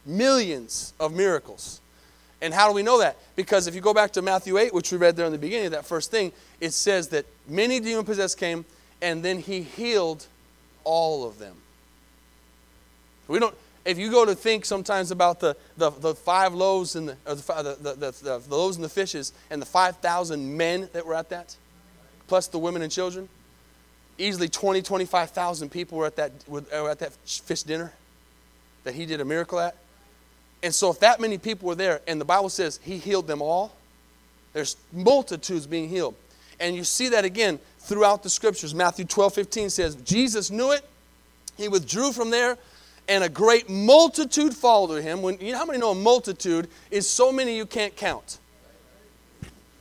[0.06, 1.80] millions of miracles.
[2.40, 3.16] And how do we know that?
[3.34, 5.70] Because if you go back to Matthew 8, which we read there in the beginning
[5.70, 8.64] that first thing, it says that many demon possessed came
[9.00, 10.26] and then he healed
[10.84, 11.56] all of them.
[13.28, 17.08] We don't, if you go to think sometimes about the, the, the five loaves and
[17.08, 17.34] the, the,
[17.80, 21.56] the, the, the loaves and the fishes and the 5,000 men that were at that,
[22.28, 23.28] plus the women and children,
[24.18, 27.92] easily 20, 25,000 people were at that, were at that fish dinner
[28.84, 29.76] that he did a miracle at.
[30.62, 33.42] And so, if that many people were there, and the Bible says he healed them
[33.42, 33.72] all,
[34.52, 36.14] there's multitudes being healed.
[36.58, 38.74] And you see that again throughout the scriptures.
[38.74, 40.82] Matthew 12, 15 says, Jesus knew it.
[41.56, 42.56] He withdrew from there,
[43.08, 45.22] and a great multitude followed him.
[45.22, 48.38] When, you know how many know a multitude is so many you can't count?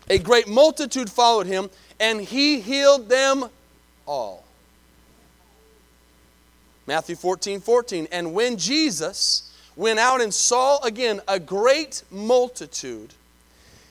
[0.09, 3.45] A great multitude followed him, and he healed them
[4.05, 4.45] all.
[6.85, 8.07] Matthew 14, 14.
[8.11, 9.44] And when Jesus
[9.75, 13.13] went out and saw again a great multitude,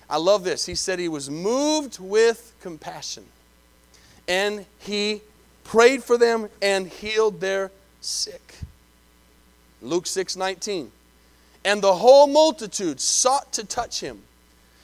[0.09, 0.67] I love this.
[0.67, 3.25] He said he was moved with compassion.
[4.29, 5.23] And he
[5.65, 7.71] prayed for them and healed their
[8.01, 8.55] sick.
[9.83, 10.91] Luke 6, 19.
[11.65, 14.21] And the whole multitude sought to touch him,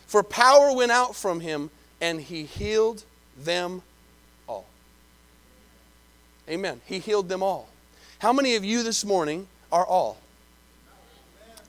[0.06, 3.04] for power went out from him, and he healed
[3.36, 3.82] them
[4.48, 4.66] all.
[6.48, 6.80] Amen.
[6.86, 7.68] He healed them all.
[8.18, 10.18] How many of you this morning are all?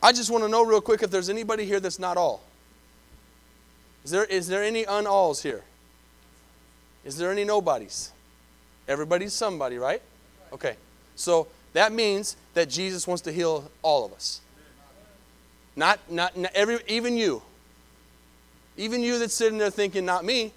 [0.01, 2.41] I just want to know real quick if there's anybody here that's not all.
[4.03, 5.63] Is there, is there any unalls here?
[7.05, 8.11] Is there any nobodies?
[8.87, 10.01] Everybody's somebody, right?
[10.51, 10.75] Okay.
[11.15, 14.41] So that means that Jesus wants to heal all of us.
[15.75, 17.43] Not, not, not every, even you.
[18.77, 20.51] Even you that's sitting there thinking, not me.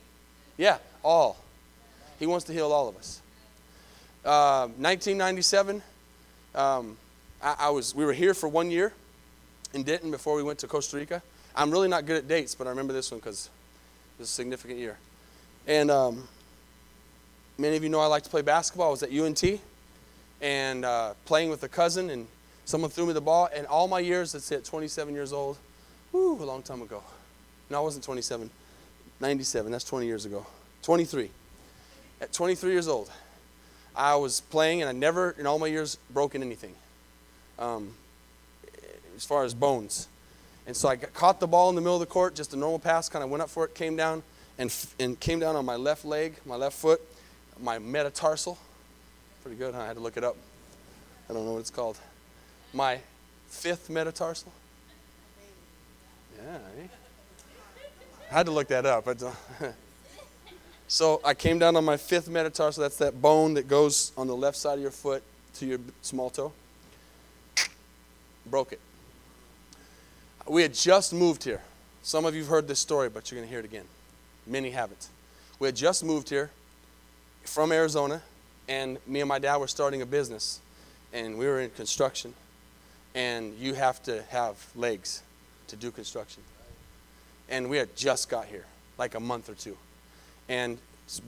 [0.56, 1.36] Yeah, all.
[2.18, 3.20] He wants to heal all of us.
[4.22, 5.82] 1997,
[6.54, 6.96] um, um,
[7.42, 8.92] I, I, was, we were here for one year
[9.74, 11.22] in Denton before we went to Costa Rica.
[11.54, 13.50] I'm really not good at dates, but I remember this one because
[14.16, 14.96] it was a significant year.
[15.66, 16.28] And um,
[17.58, 18.88] many of you know I like to play basketball.
[18.88, 19.42] I was at UNT
[20.40, 22.26] and uh, playing with a cousin, and
[22.64, 23.48] someone threw me the ball.
[23.54, 25.58] And all my years, let's say at 27 years old,
[26.12, 27.02] whoo, a long time ago.
[27.70, 28.50] No, I wasn't 27.
[29.20, 30.46] 97, that's 20 years ago.
[30.82, 31.30] 23.
[32.20, 33.10] At 23 years old,
[33.96, 36.74] I was playing, and I never, in all my years, broken anything
[37.58, 37.94] um,
[39.16, 40.08] as far as bones.
[40.66, 42.78] And so I caught the ball in the middle of the court, just a normal
[42.78, 44.22] pass, kind of went up for it, came down,
[44.58, 47.00] and, and came down on my left leg, my left foot,
[47.60, 48.58] my metatarsal.
[49.42, 49.82] Pretty good, huh?
[49.82, 50.36] I had to look it up.
[51.28, 51.98] I don't know what it's called.
[52.72, 53.00] My
[53.48, 54.52] fifth metatarsal.
[56.36, 56.86] Yeah, eh?
[58.30, 59.06] I had to look that up.
[60.86, 62.82] So I came down on my fifth metatarsal.
[62.82, 65.22] That's that bone that goes on the left side of your foot
[65.54, 66.52] to your small toe.
[68.46, 68.80] Broke it.
[70.46, 71.62] We had just moved here.
[72.02, 73.86] Some of you have heard this story, but you're going to hear it again.
[74.46, 75.08] Many haven't.
[75.58, 76.50] We had just moved here
[77.44, 78.22] from Arizona,
[78.68, 80.60] and me and my dad were starting a business,
[81.12, 82.34] and we were in construction.
[83.14, 85.22] And you have to have legs
[85.68, 86.42] to do construction.
[87.48, 88.64] And we had just got here,
[88.98, 89.76] like a month or two
[90.48, 90.78] and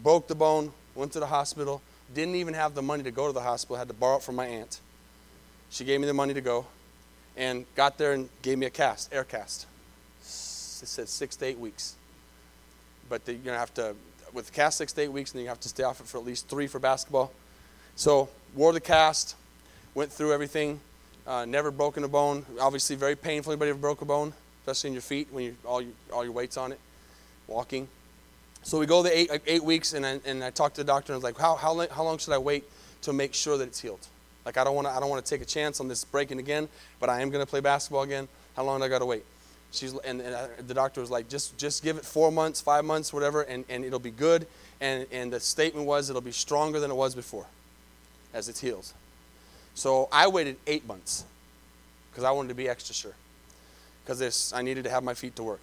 [0.03, 1.83] broke the bone, went to the hospital,
[2.15, 4.37] didn't even have the money to go to the hospital, had to borrow it from
[4.37, 4.81] my aunt.
[5.71, 6.67] She gave me the money to go
[7.37, 9.67] and got there and gave me a cast, air cast.
[10.21, 10.27] It
[10.89, 11.95] said six to eight weeks.
[13.09, 13.95] But you're going to have to,
[14.33, 16.07] with the cast six to eight weeks, and then you have to stay off it
[16.07, 17.33] for at least three for basketball.
[17.95, 19.37] So, wore the cast,
[19.95, 20.81] went through everything,
[21.27, 22.45] uh, never broken a bone.
[22.61, 23.53] Obviously, very painful.
[23.53, 26.33] Anybody ever broke a bone, especially in your feet when you all your, all your
[26.33, 26.81] weight's on it,
[27.47, 27.89] walking.
[28.63, 31.13] So we go the eight, eight weeks, and I, and I talked to the doctor,
[31.13, 32.65] and I was like, how, how, how long should I wait
[33.03, 34.07] to make sure that it's healed?
[34.47, 36.39] Like, I don't want to I don't want to take a chance on this breaking
[36.39, 36.69] again,
[37.01, 38.29] but I am going to play basketball again.
[38.55, 39.25] How long do I got to wait?
[39.73, 42.85] She's, and, and uh, the doctor was like, just, just give it four months, five
[42.85, 44.47] months, whatever, and, and it'll be good.
[44.81, 47.47] And, and the statement was it'll be stronger than it was before
[48.33, 48.95] as it heals.
[49.75, 51.25] So I waited eight months
[52.11, 53.15] because I wanted to be extra sure
[54.05, 55.61] because I needed to have my feet to work.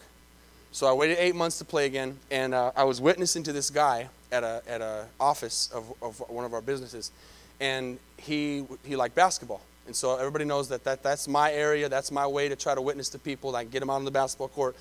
[0.71, 3.69] So I waited eight months to play again, and uh, I was witnessing to this
[3.69, 7.11] guy at a at a office of, of one of our businesses,
[7.59, 12.11] and he he liked basketball, and so everybody knows that, that that's my area, that's
[12.11, 14.49] my way to try to witness to people, like get them out on the basketball
[14.49, 14.75] court,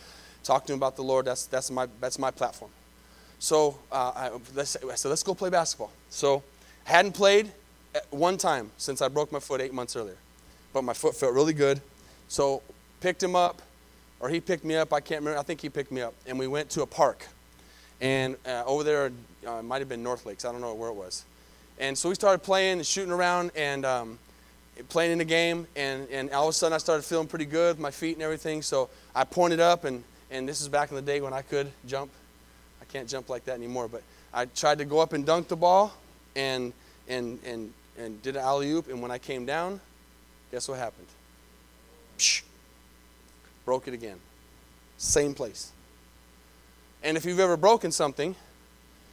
[0.45, 1.25] talk to them about the Lord.
[1.25, 2.71] That's that's my that's my platform.
[3.39, 5.91] So uh, I, I said, let's go play basketball.
[6.11, 6.45] So
[6.87, 7.51] I hadn't played
[8.11, 10.17] one time since I broke my foot eight months earlier,
[10.73, 11.81] but my foot felt really good.
[12.29, 12.63] So
[13.01, 13.61] picked him up,
[14.21, 14.93] or he picked me up.
[14.93, 15.41] I can't remember.
[15.41, 17.27] I think he picked me up, and we went to a park.
[18.01, 19.13] And uh, over there,
[19.47, 20.45] uh, it might have been North Lakes.
[20.45, 21.25] I don't know where it was.
[21.83, 24.19] And so we started playing and shooting around and um,
[24.89, 25.67] playing in the game.
[25.75, 28.23] And, and all of a sudden, I started feeling pretty good, with my feet and
[28.23, 28.63] everything.
[28.63, 31.73] So I pointed up, and, and this is back in the day when I could
[31.89, 32.13] jump.
[32.81, 33.89] I can't jump like that anymore.
[33.89, 35.93] But I tried to go up and dunk the ball
[36.37, 36.73] and,
[37.09, 38.89] and, and, and did an alley oop.
[38.89, 39.81] And when I came down,
[40.53, 41.09] guess what happened?
[42.17, 42.43] Psh,
[43.65, 44.21] broke it again.
[44.99, 45.73] Same place.
[47.03, 48.37] And if you've ever broken something,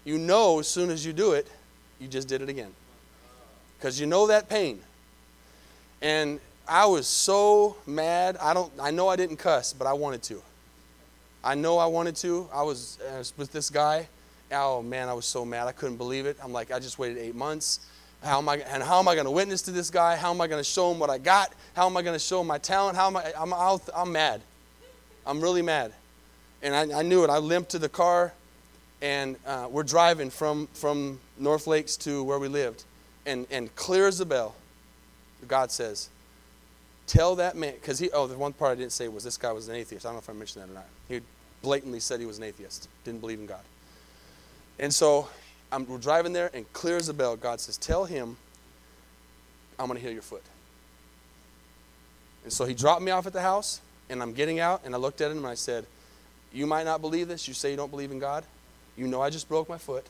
[0.06, 1.48] you know as soon as you do it,
[2.00, 2.72] you just did it again.
[3.78, 4.80] Because you know that pain.
[6.02, 8.38] And I was so mad.
[8.38, 10.42] I don't I know I didn't cuss, but I wanted to.
[11.44, 12.50] I know I wanted to.
[12.54, 14.08] I was, I was with this guy.
[14.52, 15.68] Oh man, I was so mad.
[15.68, 16.38] I couldn't believe it.
[16.44, 17.80] I'm like, I just waited eight months.
[18.24, 20.16] How am I and how am I going to witness to this guy?
[20.16, 21.54] How am I going to show him what I got?
[21.74, 22.98] How am I going to show him my talent?
[22.98, 23.32] How am I?
[23.38, 24.42] I'm, i am mad.
[25.26, 25.94] I'm really mad.
[26.62, 27.30] And I, I, knew it.
[27.30, 28.34] I limped to the car,
[29.02, 32.84] and uh, we're driving from, from North Lakes to where we lived.
[33.26, 34.56] And, and clear as a bell,
[35.48, 36.10] God says,
[37.08, 39.52] Tell that man, because he, oh, the one part I didn't say was this guy
[39.52, 40.06] was an atheist.
[40.06, 40.86] I don't know if I mentioned that or not.
[41.08, 41.22] He
[41.64, 43.64] blatantly said he was an atheist, didn't believe in God.
[44.78, 45.28] And so
[45.72, 48.38] I'm, we're driving there, and clear as a bell, God says, Tell him
[49.80, 50.44] I'm going to heal your foot.
[52.44, 54.98] And so he dropped me off at the house, and I'm getting out, and I
[54.98, 55.86] looked at him and I said,
[56.54, 57.48] You might not believe this.
[57.48, 58.44] You say you don't believe in God.
[59.00, 60.06] You know I just broke my foot.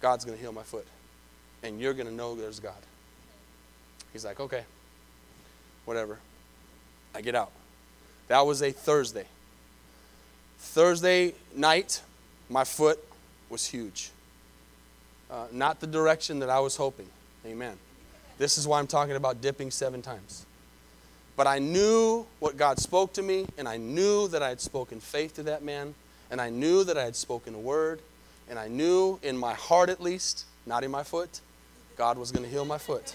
[0.00, 0.86] God's going to heal my foot.
[1.62, 2.74] And you're going to know there's God.
[4.12, 4.64] He's like, Okay,
[5.84, 6.18] whatever.
[7.14, 7.52] I get out.
[8.26, 9.26] That was a Thursday.
[10.58, 12.02] Thursday night,
[12.50, 12.98] my foot
[13.48, 14.10] was huge.
[15.30, 17.06] Uh, not the direction that I was hoping.
[17.46, 17.76] Amen.
[18.38, 20.46] This is why I'm talking about dipping seven times.
[21.36, 24.98] But I knew what God spoke to me, and I knew that I had spoken
[24.98, 25.94] faith to that man,
[26.30, 28.00] and I knew that I had spoken a word,
[28.48, 31.40] and I knew in my heart at least, not in my foot,
[31.96, 33.14] God was going to heal my foot.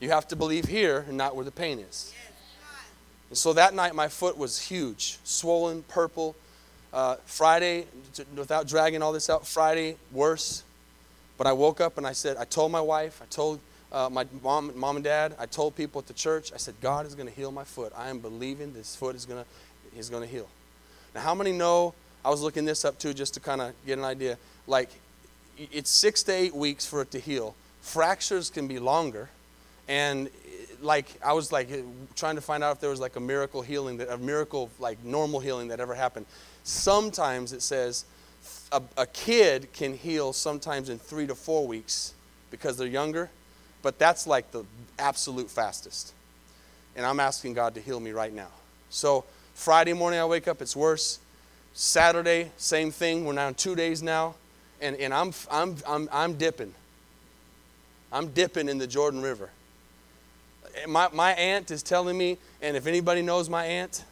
[0.00, 2.12] You have to believe here and not where the pain is.
[3.30, 6.36] And so that night, my foot was huge, swollen, purple.
[6.92, 7.86] Uh, Friday,
[8.36, 10.62] without dragging all this out, Friday, worse.
[11.36, 13.58] But I woke up and I said, I told my wife, I told
[13.90, 17.04] uh, my mom, mom and dad, I told people at the church, I said, God
[17.06, 17.92] is going to heal my foot.
[17.96, 20.48] I am believing this foot is going to, is going to heal.
[21.14, 21.94] Now, how many know?
[22.24, 24.38] I was looking this up too, just to kind of get an idea.
[24.66, 24.90] Like,
[25.58, 27.54] it's six to eight weeks for it to heal.
[27.82, 29.28] Fractures can be longer,
[29.88, 30.30] and
[30.80, 31.76] like I was like uh,
[32.16, 35.02] trying to find out if there was like a miracle healing, that a miracle like
[35.04, 36.26] normal healing that ever happened.
[36.64, 38.04] Sometimes it says
[38.72, 42.14] a, a kid can heal sometimes in three to four weeks
[42.50, 43.30] because they're younger
[43.84, 44.64] but that's like the
[44.98, 46.14] absolute fastest.
[46.96, 48.48] And I'm asking God to heal me right now.
[48.88, 51.18] So Friday morning I wake up, it's worse.
[51.74, 53.24] Saturday, same thing.
[53.24, 54.36] We're now in two days now.
[54.80, 56.72] And, and I'm, I'm, I'm, I'm dipping.
[58.12, 59.50] I'm dipping in the Jordan River.
[60.88, 64.04] My, my aunt is telling me, and if anybody knows my aunt,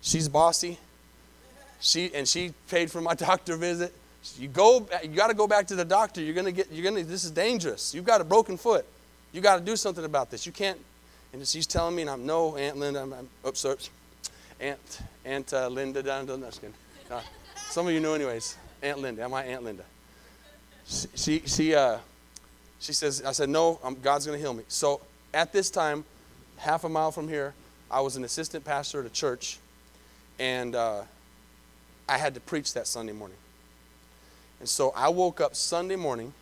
[0.00, 0.78] she's bossy.
[1.80, 3.94] She, and she paid for my doctor visit.
[4.38, 6.22] You go, you got to go back to the doctor.
[6.22, 7.04] You're gonna get, you're gonna.
[7.04, 7.94] This is dangerous.
[7.94, 8.86] You've got a broken foot.
[9.32, 10.46] You got to do something about this.
[10.46, 10.78] You can't.
[11.34, 13.02] And she's telling me, and I'm no, Aunt Linda.
[13.02, 13.90] I'm, I'm oops, oops.
[14.60, 16.38] Aunt Aunt uh, Linda down to the
[17.10, 17.20] uh,
[17.56, 18.56] Some of you know, anyways.
[18.82, 19.28] Aunt Linda.
[19.28, 19.84] My Aunt Linda.
[20.86, 21.98] She she she, uh,
[22.78, 23.22] she says.
[23.24, 23.80] I said no.
[23.82, 24.64] I'm, God's going to heal me.
[24.68, 25.00] So
[25.32, 26.04] at this time,
[26.56, 27.54] half a mile from here,
[27.90, 29.58] I was an assistant pastor at a church,
[30.38, 31.02] and uh,
[32.08, 33.38] I had to preach that Sunday morning.
[34.60, 36.32] And so I woke up Sunday morning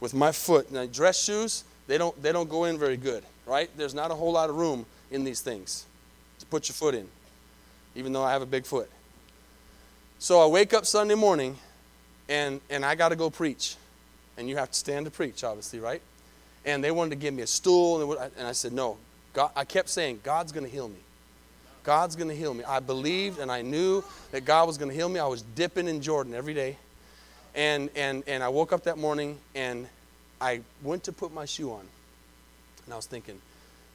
[0.00, 0.70] with my foot.
[0.72, 3.70] Now dress shoes they don't, they don't go in very good, right?
[3.76, 5.84] There's not a whole lot of room in these things
[6.38, 7.08] to put your foot in,
[7.94, 8.90] even though I have a big foot.
[10.22, 11.58] So I wake up Sunday morning
[12.28, 13.74] and, and I got to go preach.
[14.36, 16.00] And you have to stand to preach, obviously, right?
[16.64, 18.98] And they wanted to give me a stool, and and I said, No.
[19.32, 21.00] God, I kept saying, God's going to heal me.
[21.82, 22.62] God's going to heal me.
[22.62, 25.18] I believed and I knew that God was going to heal me.
[25.18, 26.76] I was dipping in Jordan every day.
[27.56, 29.88] And, and, and I woke up that morning and
[30.40, 31.84] I went to put my shoe on.
[32.84, 33.40] And I was thinking,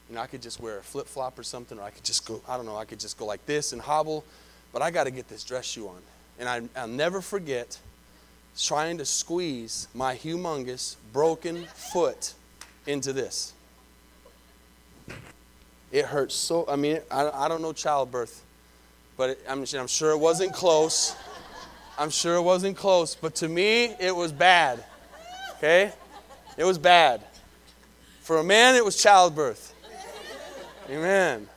[0.09, 2.25] you know, I could just wear a flip flop or something, or I could just
[2.27, 4.25] go, I don't know, I could just go like this and hobble,
[4.73, 6.01] but I got to get this dress shoe on.
[6.39, 7.79] And I, I'll never forget
[8.57, 12.33] trying to squeeze my humongous broken foot
[12.85, 13.53] into this.
[15.91, 18.43] It hurt so, I mean, I, I don't know childbirth,
[19.15, 21.15] but it, I'm, I'm sure it wasn't close.
[21.97, 24.83] I'm sure it wasn't close, but to me, it was bad.
[25.57, 25.91] Okay?
[26.57, 27.23] It was bad.
[28.21, 29.73] For a man, it was childbirth.
[30.89, 31.47] Amen.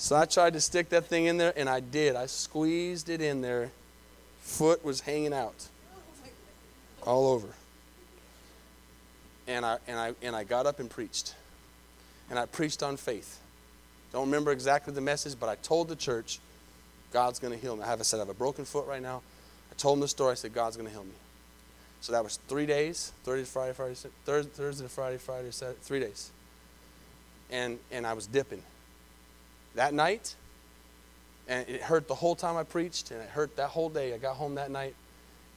[0.00, 2.16] So I tried to stick that thing in there, and I did.
[2.16, 3.70] I squeezed it in there.
[4.40, 5.68] Foot was hanging out
[7.02, 7.48] all over.
[9.46, 11.34] And I, and, I, and I got up and preached.
[12.30, 13.40] And I preached on faith.
[14.10, 16.40] Don't remember exactly the message, but I told the church,
[17.12, 17.82] God's going to heal me.
[17.82, 19.20] I have I said I have a broken foot right now.
[19.70, 20.32] I told them the story.
[20.32, 21.12] I said, God's going to heal me.
[22.00, 23.94] So that was three days Thursday, to Friday, Friday,
[24.24, 26.30] Thursday, Thursday, to Friday, Friday, Saturday, three days.
[27.50, 28.62] And, and I was dipping.
[29.74, 30.34] That night,
[31.48, 34.14] and it hurt the whole time I preached, and it hurt that whole day.
[34.14, 34.94] I got home that night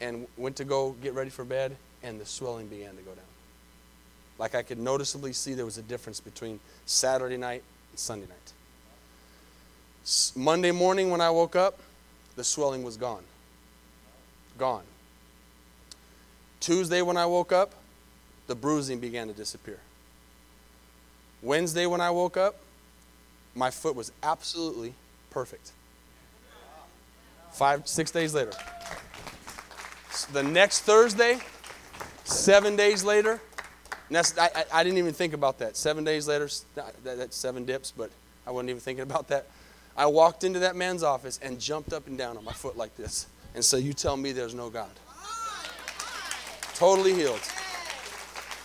[0.01, 3.23] and went to go get ready for bed, and the swelling began to go down.
[4.37, 8.53] Like I could noticeably see there was a difference between Saturday night and Sunday night.
[10.35, 11.79] Monday morning when I woke up,
[12.35, 13.23] the swelling was gone.
[14.57, 14.83] Gone.
[16.59, 17.73] Tuesday when I woke up,
[18.47, 19.79] the bruising began to disappear.
[21.41, 22.55] Wednesday when I woke up,
[23.55, 24.93] my foot was absolutely
[25.29, 25.71] perfect.
[27.51, 28.51] Five, six days later.
[30.31, 31.39] the next Thursday,
[32.23, 33.39] seven days later,
[34.09, 35.75] that's, I, I, didn't even think about that.
[35.75, 38.11] Seven days later, that, that's seven dips, but
[38.45, 39.47] I wasn't even thinking about that.
[39.95, 42.95] I walked into that man's office and jumped up and down on my foot like
[42.95, 44.89] this and said, You tell me there's no God.
[46.75, 47.41] Totally healed.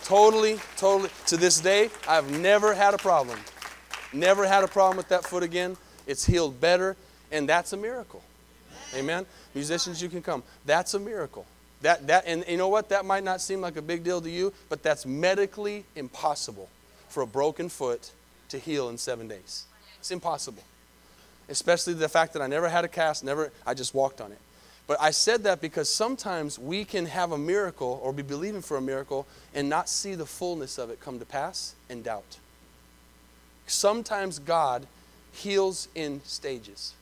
[0.03, 1.11] Totally, totally.
[1.27, 3.39] To this day, I've never had a problem.
[4.11, 5.77] Never had a problem with that foot again.
[6.07, 6.95] It's healed better,
[7.31, 8.23] and that's a miracle.
[8.95, 9.25] Amen.
[9.53, 10.43] Musicians, you can come.
[10.65, 11.45] That's a miracle.
[11.81, 12.89] That, that, and you know what?
[12.89, 16.69] That might not seem like a big deal to you, but that's medically impossible
[17.07, 18.11] for a broken foot
[18.49, 19.65] to heal in seven days.
[19.99, 20.63] It's impossible.
[21.47, 24.39] Especially the fact that I never had a cast, never, I just walked on it.
[24.87, 28.77] But I said that because sometimes we can have a miracle or be believing for
[28.77, 32.37] a miracle and not see the fullness of it come to pass and doubt.
[33.69, 34.85] Sometimes God
[35.31, 36.93] heals in stages.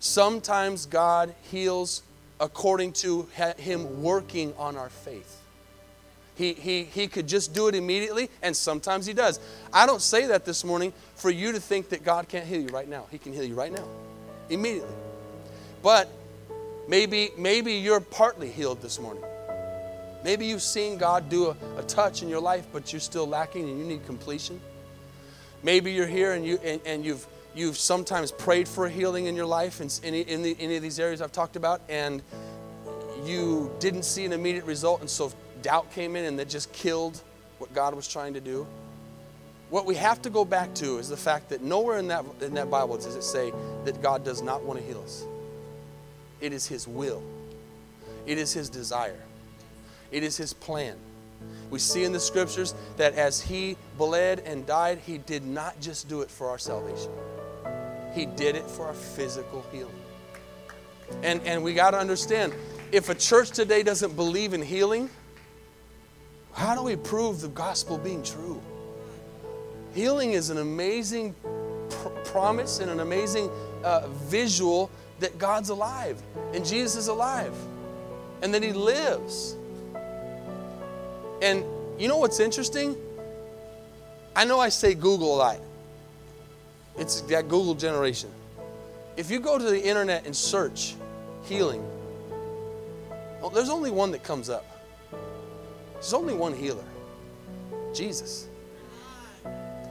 [0.00, 2.02] Sometimes God heals
[2.40, 3.28] according to
[3.58, 5.40] Him working on our faith.
[6.34, 9.38] He, he, he could just do it immediately, and sometimes He does.
[9.72, 12.68] I don't say that this morning for you to think that God can't heal you
[12.68, 13.06] right now.
[13.10, 13.86] He can heal you right now,
[14.48, 14.94] immediately.
[15.82, 16.08] But
[16.88, 19.22] Maybe, maybe you're partly healed this morning.
[20.24, 23.68] Maybe you've seen God do a, a, touch in your life, but you're still lacking
[23.68, 24.60] and you need completion.
[25.62, 29.36] Maybe you're here and, you, and, and you've, you've sometimes prayed for a healing in
[29.36, 32.22] your life in, in, in the, any of these areas I've talked about, and
[33.24, 35.32] you didn't see an immediate result, and so
[35.62, 37.22] doubt came in and that just killed
[37.58, 38.66] what God was trying to do.
[39.70, 42.54] What we have to go back to is the fact that nowhere in that, in
[42.54, 43.52] that Bible does it say
[43.84, 45.24] that God does not want to heal us.
[46.40, 47.22] It is His will,
[48.26, 49.20] it is His desire,
[50.10, 50.96] it is His plan.
[51.70, 56.08] We see in the scriptures that as He bled and died, He did not just
[56.08, 57.10] do it for our salvation,
[58.14, 59.94] He did it for our physical healing.
[61.22, 62.54] And, and we got to understand
[62.90, 65.10] if a church today doesn't believe in healing,
[66.52, 68.60] how do we prove the gospel being true?
[69.94, 71.34] Healing is an amazing
[71.88, 73.50] pr- promise and an amazing
[73.84, 74.90] uh, visual
[75.20, 76.20] that God's alive
[76.52, 77.54] and Jesus is alive
[78.42, 79.56] and that He lives.
[81.42, 81.64] And
[82.00, 82.96] you know what's interesting?
[84.34, 85.60] I know I say Google a lot.
[86.96, 88.30] It's that Google generation.
[89.16, 90.94] If you go to the internet and search
[91.44, 91.84] healing,
[93.40, 94.64] well, there's only one that comes up.
[95.94, 96.84] There's only one healer
[97.92, 98.48] Jesus.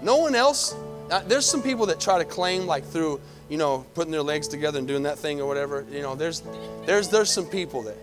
[0.01, 0.73] No one else.
[1.11, 3.21] Uh, there's some people that try to claim, like through
[3.51, 5.85] you know, putting their legs together and doing that thing or whatever.
[5.91, 6.41] You know, there's
[6.85, 7.97] there's there's some people that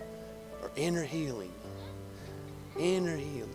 [0.61, 1.48] are inner healing.
[2.79, 3.49] Inner healing.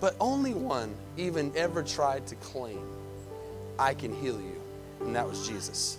[0.00, 2.80] But only one even ever tried to claim,
[3.78, 4.60] I can heal you.
[5.00, 5.98] And that was Jesus.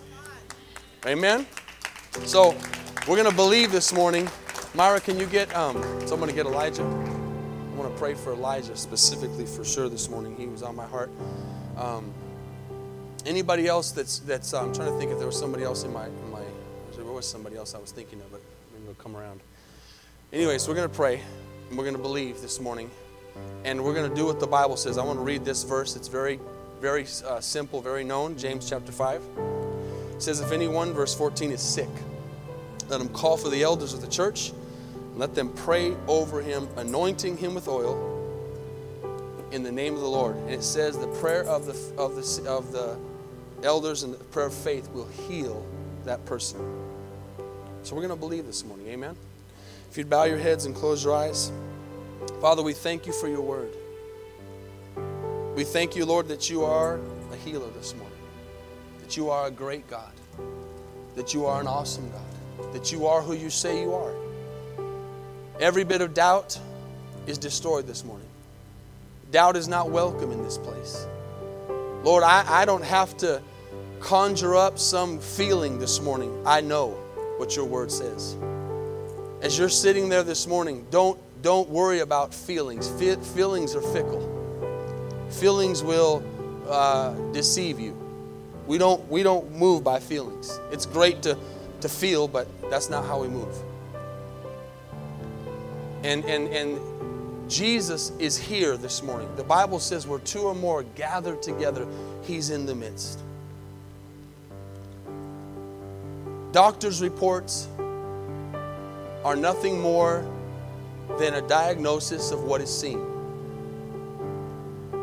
[1.06, 1.46] Amen?
[2.24, 2.56] So
[3.08, 4.28] we're gonna believe this morning.
[4.74, 5.76] Myra, can you get um
[6.06, 6.82] so I'm gonna get Elijah.
[6.82, 10.36] I want to pray for Elijah specifically for sure this morning.
[10.36, 11.10] He was on my heart.
[11.76, 12.12] Um,
[13.26, 15.92] Anybody else that's that's uh, I'm trying to think if there was somebody else in
[15.92, 16.40] my in my
[16.96, 18.40] there was somebody else I was thinking of, but
[18.72, 19.40] maybe it'll come around.
[20.32, 21.20] Anyway, so we're gonna pray
[21.76, 22.90] we're gonna believe this morning,
[23.64, 24.98] and we're gonna do what the Bible says.
[24.98, 25.96] I want to read this verse.
[25.96, 26.40] It's very
[26.80, 28.36] very uh, simple, very known.
[28.36, 29.22] James chapter five
[30.14, 31.88] it says, "If anyone, verse 14, is sick,
[32.88, 34.50] let him call for the elders of the church,
[34.94, 38.16] and let them pray over him, anointing him with oil."
[39.52, 40.36] in the name of the Lord.
[40.36, 42.96] And it says the prayer of the of the of the
[43.62, 45.66] elders and the prayer of faith will heal
[46.04, 46.58] that person.
[47.82, 48.86] So we're going to believe this morning.
[48.88, 49.16] Amen.
[49.90, 51.50] If you'd bow your heads and close your eyes.
[52.40, 53.74] Father, we thank you for your word.
[55.56, 57.00] We thank you, Lord, that you are
[57.32, 58.18] a healer this morning.
[59.00, 60.12] That you are a great God.
[61.16, 62.72] That you are an awesome God.
[62.72, 64.14] That you are who you say you are.
[65.58, 66.56] Every bit of doubt
[67.26, 68.28] is destroyed this morning.
[69.32, 71.04] Doubt is not welcome in this place.
[72.04, 73.42] Lord, I, I don't have to
[73.98, 76.44] conjure up some feeling this morning.
[76.46, 76.90] I know
[77.38, 78.36] what your word says.
[79.42, 82.88] As you're sitting there this morning, don't, don't worry about feelings.
[83.00, 84.20] Fe- feelings are fickle,
[85.30, 86.22] feelings will
[86.68, 87.96] uh, deceive you.
[88.66, 90.60] We don't, we don't move by feelings.
[90.70, 91.38] It's great to,
[91.80, 93.54] to feel, but that's not how we move.
[96.04, 99.28] And, and, and Jesus is here this morning.
[99.36, 101.86] The Bible says where two or more gathered together,
[102.22, 103.20] He's in the midst.
[106.52, 107.68] Doctors' reports
[109.24, 110.24] are nothing more
[111.18, 113.04] than a diagnosis of what is seen.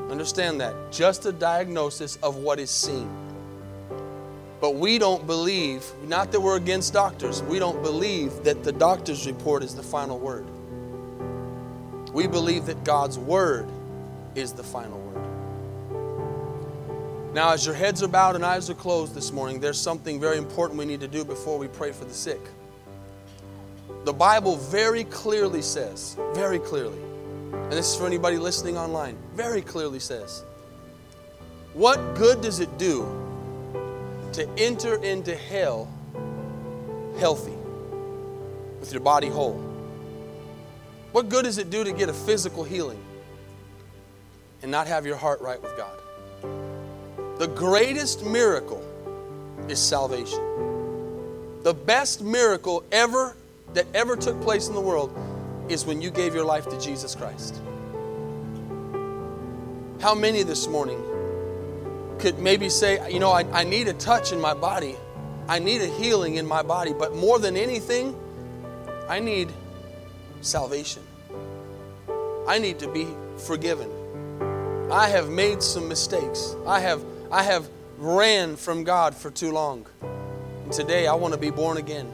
[0.10, 0.92] Understand that.
[0.92, 3.10] Just a diagnosis of what is seen.
[4.60, 9.28] But we don't believe, not that we're against doctors, we don't believe that the doctor's
[9.28, 10.48] report is the final word.
[12.12, 13.68] We believe that God's word
[14.34, 15.14] is the final word.
[17.36, 20.38] Now, as your heads are bowed and eyes are closed this morning, there's something very
[20.38, 22.40] important we need to do before we pray for the sick.
[24.06, 27.00] The Bible very clearly says, very clearly,
[27.52, 30.44] and this is for anybody listening online, very clearly says,
[31.74, 33.06] what good does it do
[34.34, 35.90] to enter into hell
[37.20, 37.58] healthy,
[38.80, 39.60] with your body whole?
[41.12, 43.00] What good does it do to get a physical healing
[44.62, 46.00] and not have your heart right with God?
[47.40, 48.84] The greatest miracle
[49.68, 50.40] is salvation.
[51.64, 53.36] The best miracle ever
[53.74, 55.16] that ever took place in the world
[55.70, 57.62] is when you gave your life to Jesus Christ.
[60.00, 61.04] How many this morning
[62.20, 64.96] could maybe say, you know, I, I need a touch in my body,
[65.48, 68.18] I need a healing in my body, but more than anything,
[69.08, 69.52] I need
[70.42, 71.04] salvation.
[72.48, 73.08] I need to be
[73.38, 73.90] forgiven.
[74.92, 76.56] I have made some mistakes.
[76.66, 79.86] I have, I have ran from God for too long.
[80.64, 82.12] And today I want to be born again.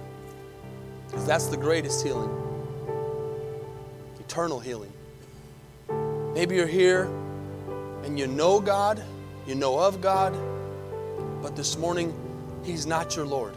[1.14, 2.40] Because that's the greatest healing
[4.20, 4.92] eternal healing.
[6.34, 7.04] Maybe you're here
[8.04, 9.00] and you know God,
[9.46, 10.34] you know of God,
[11.44, 12.12] but this morning
[12.64, 13.54] He's not your Lord.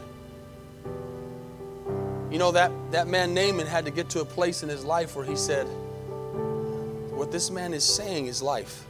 [2.29, 5.15] You know, that, that man Naaman had to get to a place in his life
[5.15, 8.85] where he said, What this man is saying is life.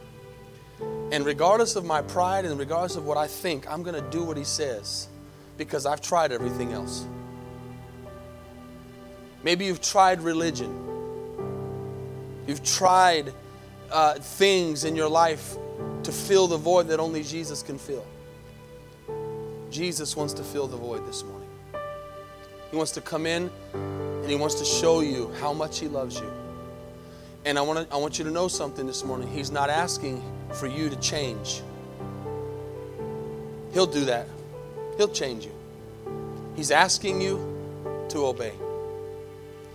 [1.10, 4.24] And regardless of my pride and regardless of what I think, I'm going to do
[4.24, 5.08] what he says
[5.56, 7.06] because I've tried everything else.
[9.42, 10.70] Maybe you've tried religion,
[12.46, 13.32] you've tried
[13.90, 15.56] uh, things in your life
[16.02, 18.04] to fill the void that only Jesus can fill.
[19.70, 21.48] Jesus wants to fill the void this morning.
[22.70, 26.18] He wants to come in and He wants to show you how much He loves
[26.18, 26.30] you.
[27.44, 29.28] And I want, to, I want you to know something this morning.
[29.28, 30.22] He's not asking
[30.54, 31.62] for you to change,
[33.72, 34.26] He'll do that.
[34.96, 35.52] He'll change you.
[36.56, 37.36] He's asking you
[38.08, 38.52] to obey.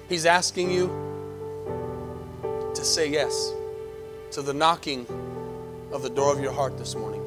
[0.10, 0.88] He's asking you
[2.76, 3.52] to say yes
[4.32, 5.06] to the knocking
[5.92, 7.22] of the door of your heart this morning.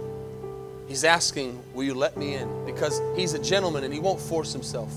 [0.87, 2.67] He's asking, Will you let me in?
[2.67, 4.93] Because He's a gentleman and He won't force Himself.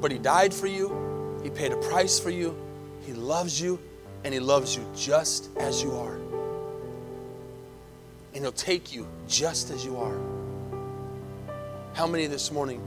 [0.00, 2.56] But He died for you, He paid a price for you,
[3.04, 3.78] He loves you,
[4.24, 6.14] and He loves you just as you are.
[8.34, 10.18] And He'll take you just as you are.
[11.94, 12.80] How many this morning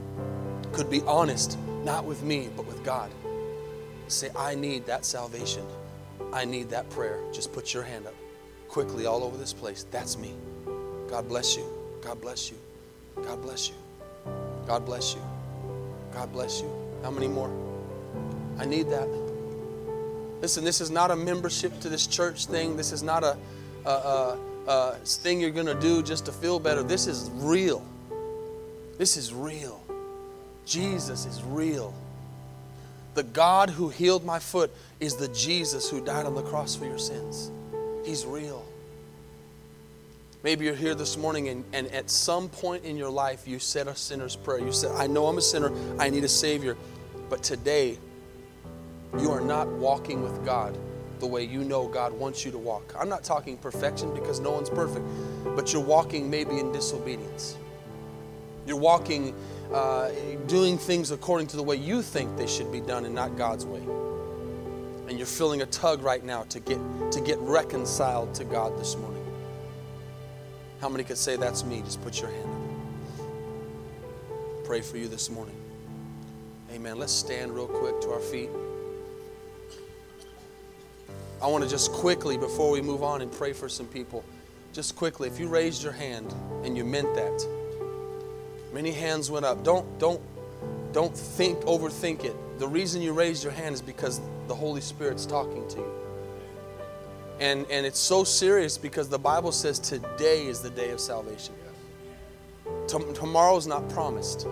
[0.72, 3.10] could be honest, not with me, but with God?
[4.12, 5.64] Say, I need that salvation.
[6.32, 7.20] I need that prayer.
[7.32, 8.14] Just put your hand up
[8.68, 9.86] quickly all over this place.
[9.90, 10.32] That's me.
[11.08, 11.64] God bless you.
[12.02, 12.56] God bless you.
[13.22, 13.74] God bless you.
[14.66, 15.20] God bless you.
[16.12, 16.70] God bless you.
[17.02, 17.50] How many more?
[18.58, 19.08] I need that.
[20.40, 22.76] Listen, this is not a membership to this church thing.
[22.76, 23.36] This is not a,
[23.86, 26.82] a, a, uh, thing you're going to do just to feel better.
[26.82, 27.84] This is real.
[28.98, 29.80] This is real.
[30.64, 31.94] Jesus is real.
[33.14, 36.86] The God who healed my foot is the Jesus who died on the cross for
[36.86, 37.50] your sins.
[38.04, 38.64] He's real.
[40.42, 43.86] Maybe you're here this morning and, and at some point in your life you said
[43.86, 44.58] a sinner's prayer.
[44.58, 46.76] You said, I know I'm a sinner, I need a Savior.
[47.28, 47.98] But today,
[49.18, 50.76] you are not walking with God
[51.20, 52.94] the way you know God wants you to walk.
[52.98, 55.06] I'm not talking perfection because no one's perfect,
[55.54, 57.56] but you're walking maybe in disobedience.
[58.66, 59.34] You're walking,
[59.72, 60.10] uh,
[60.46, 63.64] doing things according to the way you think they should be done and not God's
[63.64, 63.82] way.
[65.08, 66.78] And you're feeling a tug right now to get,
[67.12, 69.24] to get reconciled to God this morning.
[70.80, 71.82] How many could say that's me?
[71.82, 72.58] Just put your hand up.
[74.64, 75.56] Pray for you this morning.
[76.72, 76.98] Amen.
[76.98, 78.50] Let's stand real quick to our feet.
[81.42, 84.24] I want to just quickly, before we move on and pray for some people,
[84.72, 86.32] just quickly, if you raised your hand
[86.64, 87.61] and you meant that,
[88.72, 89.62] many hands went up.
[89.64, 90.20] Don't, don't,
[90.92, 92.36] don't think, overthink it.
[92.58, 95.92] The reason you raised your hand is because the Holy Spirit's talking to you.
[97.40, 101.54] And, and it's so serious because the Bible says today is the day of salvation.
[102.86, 104.46] Tom, tomorrow's not promised.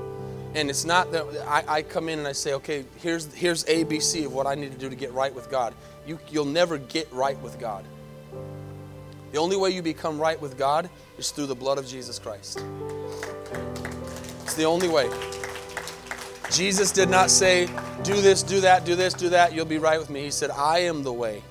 [0.55, 4.27] And it's not that I, I, come in and I say, okay, here's, here's ABC
[4.27, 5.75] of what I need to do to get right with God.
[6.07, 7.85] You, you'll never get right with God.
[9.31, 12.65] The only way you become right with God is through the blood of Jesus Christ.
[14.51, 15.09] It's the only way.
[16.51, 17.69] Jesus did not say,
[18.03, 20.23] do this, do that, do this, do that, you'll be right with me.
[20.23, 21.45] He said, I am the way,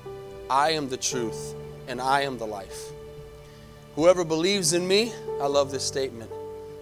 [0.50, 1.54] I am the truth,
[1.88, 2.90] and I am the life.
[3.96, 6.30] Whoever believes in me, I love this statement,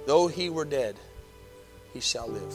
[0.06, 0.96] though he were dead,
[1.94, 2.54] he shall live.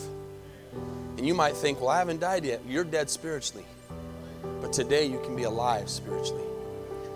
[1.18, 2.60] And you might think, well, I haven't died yet.
[2.68, 3.66] You're dead spiritually.
[4.60, 6.44] But today you can be alive spiritually.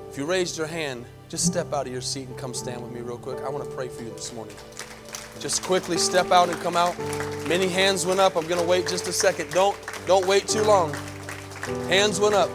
[0.09, 2.93] If you raised your hand, just step out of your seat and come stand with
[2.93, 3.39] me real quick.
[3.41, 4.55] I want to pray for you this morning.
[5.39, 6.97] Just quickly step out and come out.
[7.47, 8.35] Many hands went up.
[8.35, 9.51] I'm going to wait just a second.
[9.51, 10.93] Don't don't wait too long.
[11.89, 12.49] Hands went up.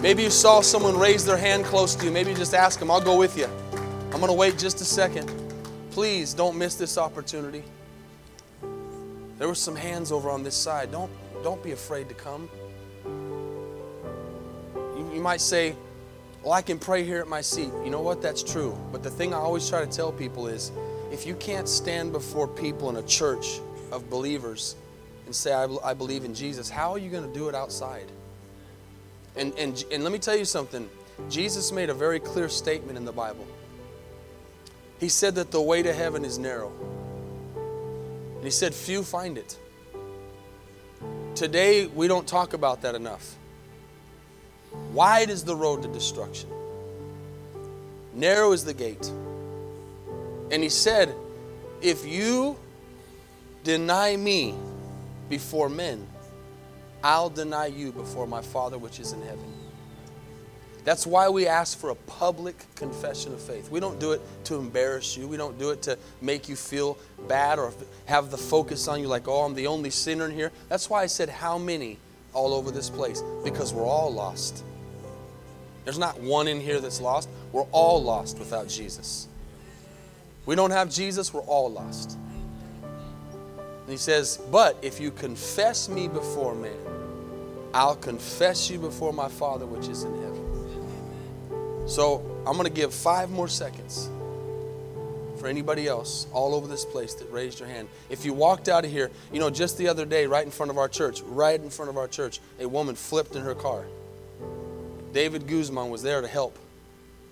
[0.00, 2.10] Maybe you saw someone raise their hand close to you.
[2.10, 3.46] Maybe you just ask them, I'll go with you.
[4.12, 5.30] I'm going to wait just a second.
[5.90, 7.62] Please don't miss this opportunity.
[9.38, 10.90] There were some hands over on this side.
[10.90, 11.10] Don't
[11.42, 12.48] don't be afraid to come.
[14.74, 15.76] You, you might say,
[16.46, 17.72] well, I can pray here at my seat.
[17.82, 18.22] You know what?
[18.22, 18.78] That's true.
[18.92, 20.70] But the thing I always try to tell people is
[21.10, 23.58] if you can't stand before people in a church
[23.90, 24.76] of believers
[25.24, 28.12] and say, I, I believe in Jesus, how are you going to do it outside?
[29.34, 30.88] And, and, and let me tell you something.
[31.28, 33.44] Jesus made a very clear statement in the Bible.
[35.00, 36.70] He said that the way to heaven is narrow.
[38.36, 39.58] And he said, few find it.
[41.34, 43.34] Today, we don't talk about that enough.
[44.92, 46.48] Wide is the road to destruction,
[48.14, 49.10] narrow is the gate.
[50.50, 51.14] And he said,
[51.82, 52.56] If you
[53.64, 54.54] deny me
[55.28, 56.06] before men,
[57.02, 59.52] I'll deny you before my Father which is in heaven.
[60.86, 63.72] That's why we ask for a public confession of faith.
[63.72, 65.26] We don't do it to embarrass you.
[65.26, 66.96] We don't do it to make you feel
[67.26, 67.72] bad or
[68.04, 70.52] have the focus on you like, oh, I'm the only sinner in here.
[70.68, 71.98] That's why I said, how many
[72.36, 73.22] all over this place?
[73.42, 74.62] Because we're all lost.
[75.84, 77.28] There's not one in here that's lost.
[77.52, 79.26] We're all lost without Jesus.
[80.44, 82.18] We don't have Jesus, we're all lost.
[82.82, 86.76] And he says, But if you confess me before man,
[87.72, 91.88] I'll confess you before my Father which is in heaven.
[91.88, 94.08] So I'm going to give five more seconds
[95.46, 97.86] for anybody else all over this place that raised your hand.
[98.10, 100.70] If you walked out of here, you know, just the other day, right in front
[100.70, 103.84] of our church, right in front of our church, a woman flipped in her car.
[105.12, 106.58] David Guzman was there to help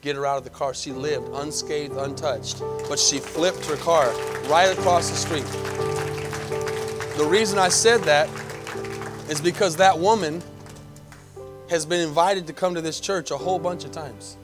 [0.01, 0.75] get her out of the car.
[0.75, 4.07] She lived unscathed, untouched, but she flipped her car
[4.49, 5.47] right across the street.
[7.17, 8.29] The reason I said that
[9.29, 10.41] is because that woman
[11.69, 14.37] has been invited to come to this church a whole bunch of times.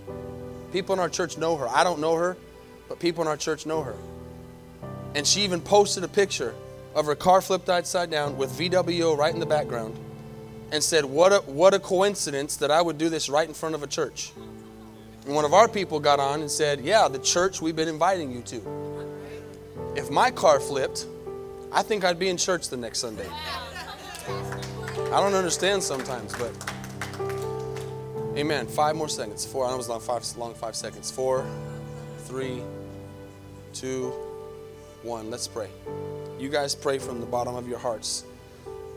[0.72, 1.68] People in our church know her.
[1.68, 2.36] I don't know her,
[2.91, 3.97] but people in our church know her.
[5.14, 6.55] And she even posted a picture
[6.95, 9.97] of her car flipped upside down with VWO right in the background
[10.72, 13.74] and said, what a, what a coincidence that I would do this right in front
[13.74, 14.32] of a church.
[15.26, 18.32] And one of our people got on and said, Yeah, the church we've been inviting
[18.32, 18.62] you to.
[19.95, 21.07] If my car flipped,
[21.72, 23.28] I think I'd be in church the next Sunday.
[24.28, 26.53] I don't understand sometimes, but
[28.36, 28.66] amen.
[28.66, 29.45] Five more seconds.
[29.45, 31.11] Four, I was long five, long five seconds.
[31.11, 31.47] Four,
[32.20, 32.62] three,
[33.72, 34.10] two,
[35.02, 35.30] one.
[35.30, 35.68] Let's pray.
[36.38, 38.24] You guys pray from the bottom of your hearts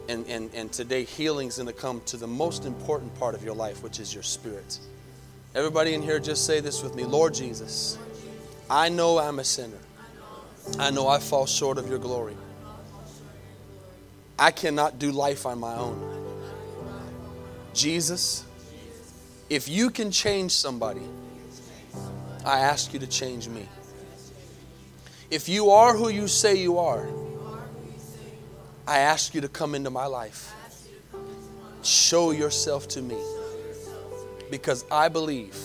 [0.10, 3.56] and, and, and today healing's going to come to the most important part of your
[3.56, 4.80] life, which is your spirit.
[5.56, 7.98] Everybody in here, just say this with me Lord Jesus,
[8.70, 9.78] I know I'm a sinner.
[10.80, 12.36] I know I fall short of your glory.
[14.40, 16.10] I cannot do life on my own.
[17.74, 18.46] Jesus,
[19.50, 21.02] if you can change somebody,
[22.46, 23.68] I ask you to change me.
[25.34, 27.08] If you are who you say you are,
[28.86, 30.54] I ask you to come into my life.
[31.82, 33.18] Show yourself to me.
[34.52, 35.58] Because I believe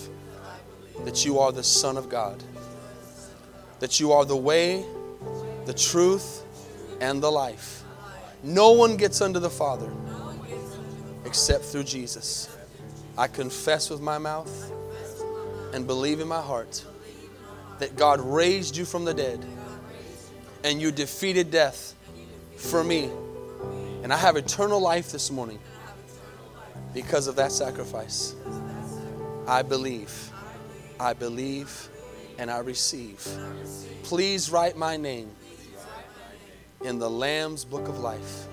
[1.04, 2.42] that you are the Son of God,
[3.80, 4.86] that you are the way,
[5.66, 6.44] the truth,
[7.02, 7.84] and the life.
[8.42, 9.92] No one gets under the Father
[11.26, 12.48] except through Jesus.
[13.18, 14.72] I confess with my mouth
[15.74, 16.86] and believe in my heart
[17.80, 19.44] that God raised you from the dead
[20.64, 21.94] and you defeated death
[22.56, 23.10] for me.
[24.02, 25.58] And I have eternal life this morning
[26.94, 28.34] because of that sacrifice.
[29.46, 30.30] I believe,
[31.00, 31.88] I believe,
[32.38, 33.26] and I receive.
[34.02, 35.30] Please write my name
[36.82, 38.46] in the Lamb's book of life.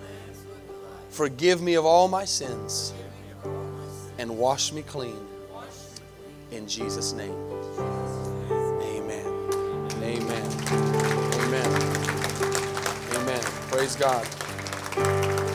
[1.09, 2.93] Forgive me of all my sins
[4.17, 5.27] and wash me clean.
[6.51, 7.35] In Jesus' name.
[8.81, 9.25] Amen.
[10.01, 10.51] Amen.
[11.41, 11.94] Amen.
[13.85, 14.27] Praise God.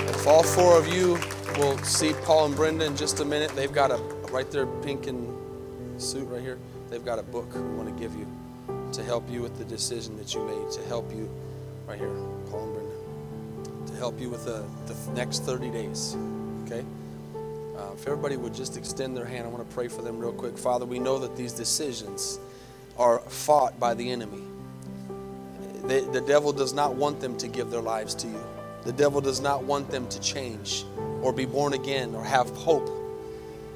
[0.09, 1.19] If all four of you
[1.59, 3.97] will see Paul and Brenda in just a minute, they've got a
[4.31, 6.57] right there, pink and suit right here.
[6.91, 8.29] They've got a book we want to give you
[8.93, 11.29] to help you with the decision that you made, to help you
[11.89, 12.15] right here,
[12.51, 16.17] Paul and Brenda, to help you with the, the next 30 days.
[16.67, 16.85] Okay?
[17.77, 20.33] Uh, if everybody would just extend their hand, I want to pray for them real
[20.33, 20.57] quick.
[20.57, 22.39] Father, we know that these decisions
[22.97, 24.45] are fought by the enemy.
[25.91, 28.41] The devil does not want them to give their lives to you.
[28.85, 30.85] The devil does not want them to change
[31.21, 32.89] or be born again or have hope.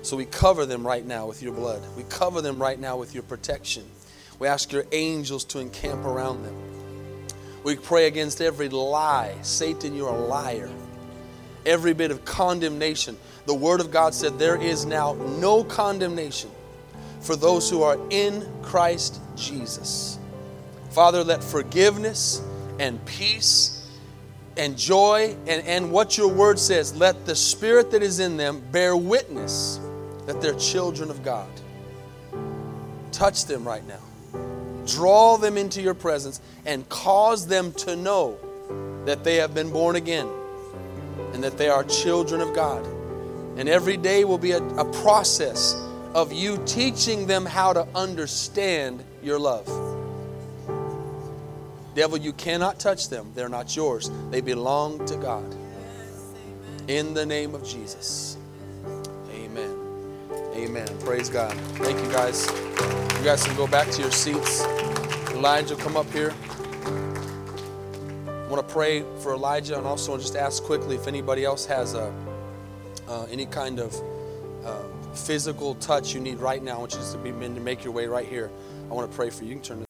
[0.03, 1.83] So we cover them right now with your blood.
[1.97, 3.85] We cover them right now with your protection.
[4.39, 6.57] We ask your angels to encamp around them.
[7.65, 9.35] We pray against every lie.
[9.43, 10.71] Satan, you're a liar.
[11.67, 13.17] Every bit of condemnation.
[13.47, 16.51] The Word of God said there is now no condemnation
[17.21, 20.19] for those who are in Christ Jesus.
[20.95, 22.41] Father, let forgiveness
[22.79, 23.85] and peace
[24.57, 28.63] and joy and, and what your word says, let the spirit that is in them
[28.71, 29.81] bear witness
[30.27, 31.51] that they're children of God.
[33.11, 33.99] Touch them right now.
[34.87, 38.39] Draw them into your presence and cause them to know
[39.05, 40.29] that they have been born again
[41.33, 42.87] and that they are children of God.
[43.59, 45.75] And every day will be a, a process
[46.15, 49.94] of you teaching them how to understand your love.
[51.95, 53.31] Devil, you cannot touch them.
[53.35, 55.57] They're not yours, they belong to God.
[56.89, 58.37] In the name of Jesus.
[59.31, 59.75] Amen.
[60.55, 60.89] Amen.
[61.01, 61.53] Praise God.
[61.79, 62.47] Thank you guys.
[63.19, 64.63] You guys can go back to your seats.
[65.31, 66.35] Elijah, come up here.
[68.27, 71.95] I want to pray for Elijah and also just ask quickly if anybody else has
[71.95, 72.13] a,
[73.09, 73.95] uh, any kind of
[74.65, 74.83] uh,
[75.15, 76.77] physical touch you need right now.
[76.77, 78.51] I want you to, be, men to make your way right here.
[78.91, 79.51] I want to pray for you.
[79.51, 79.81] You can turn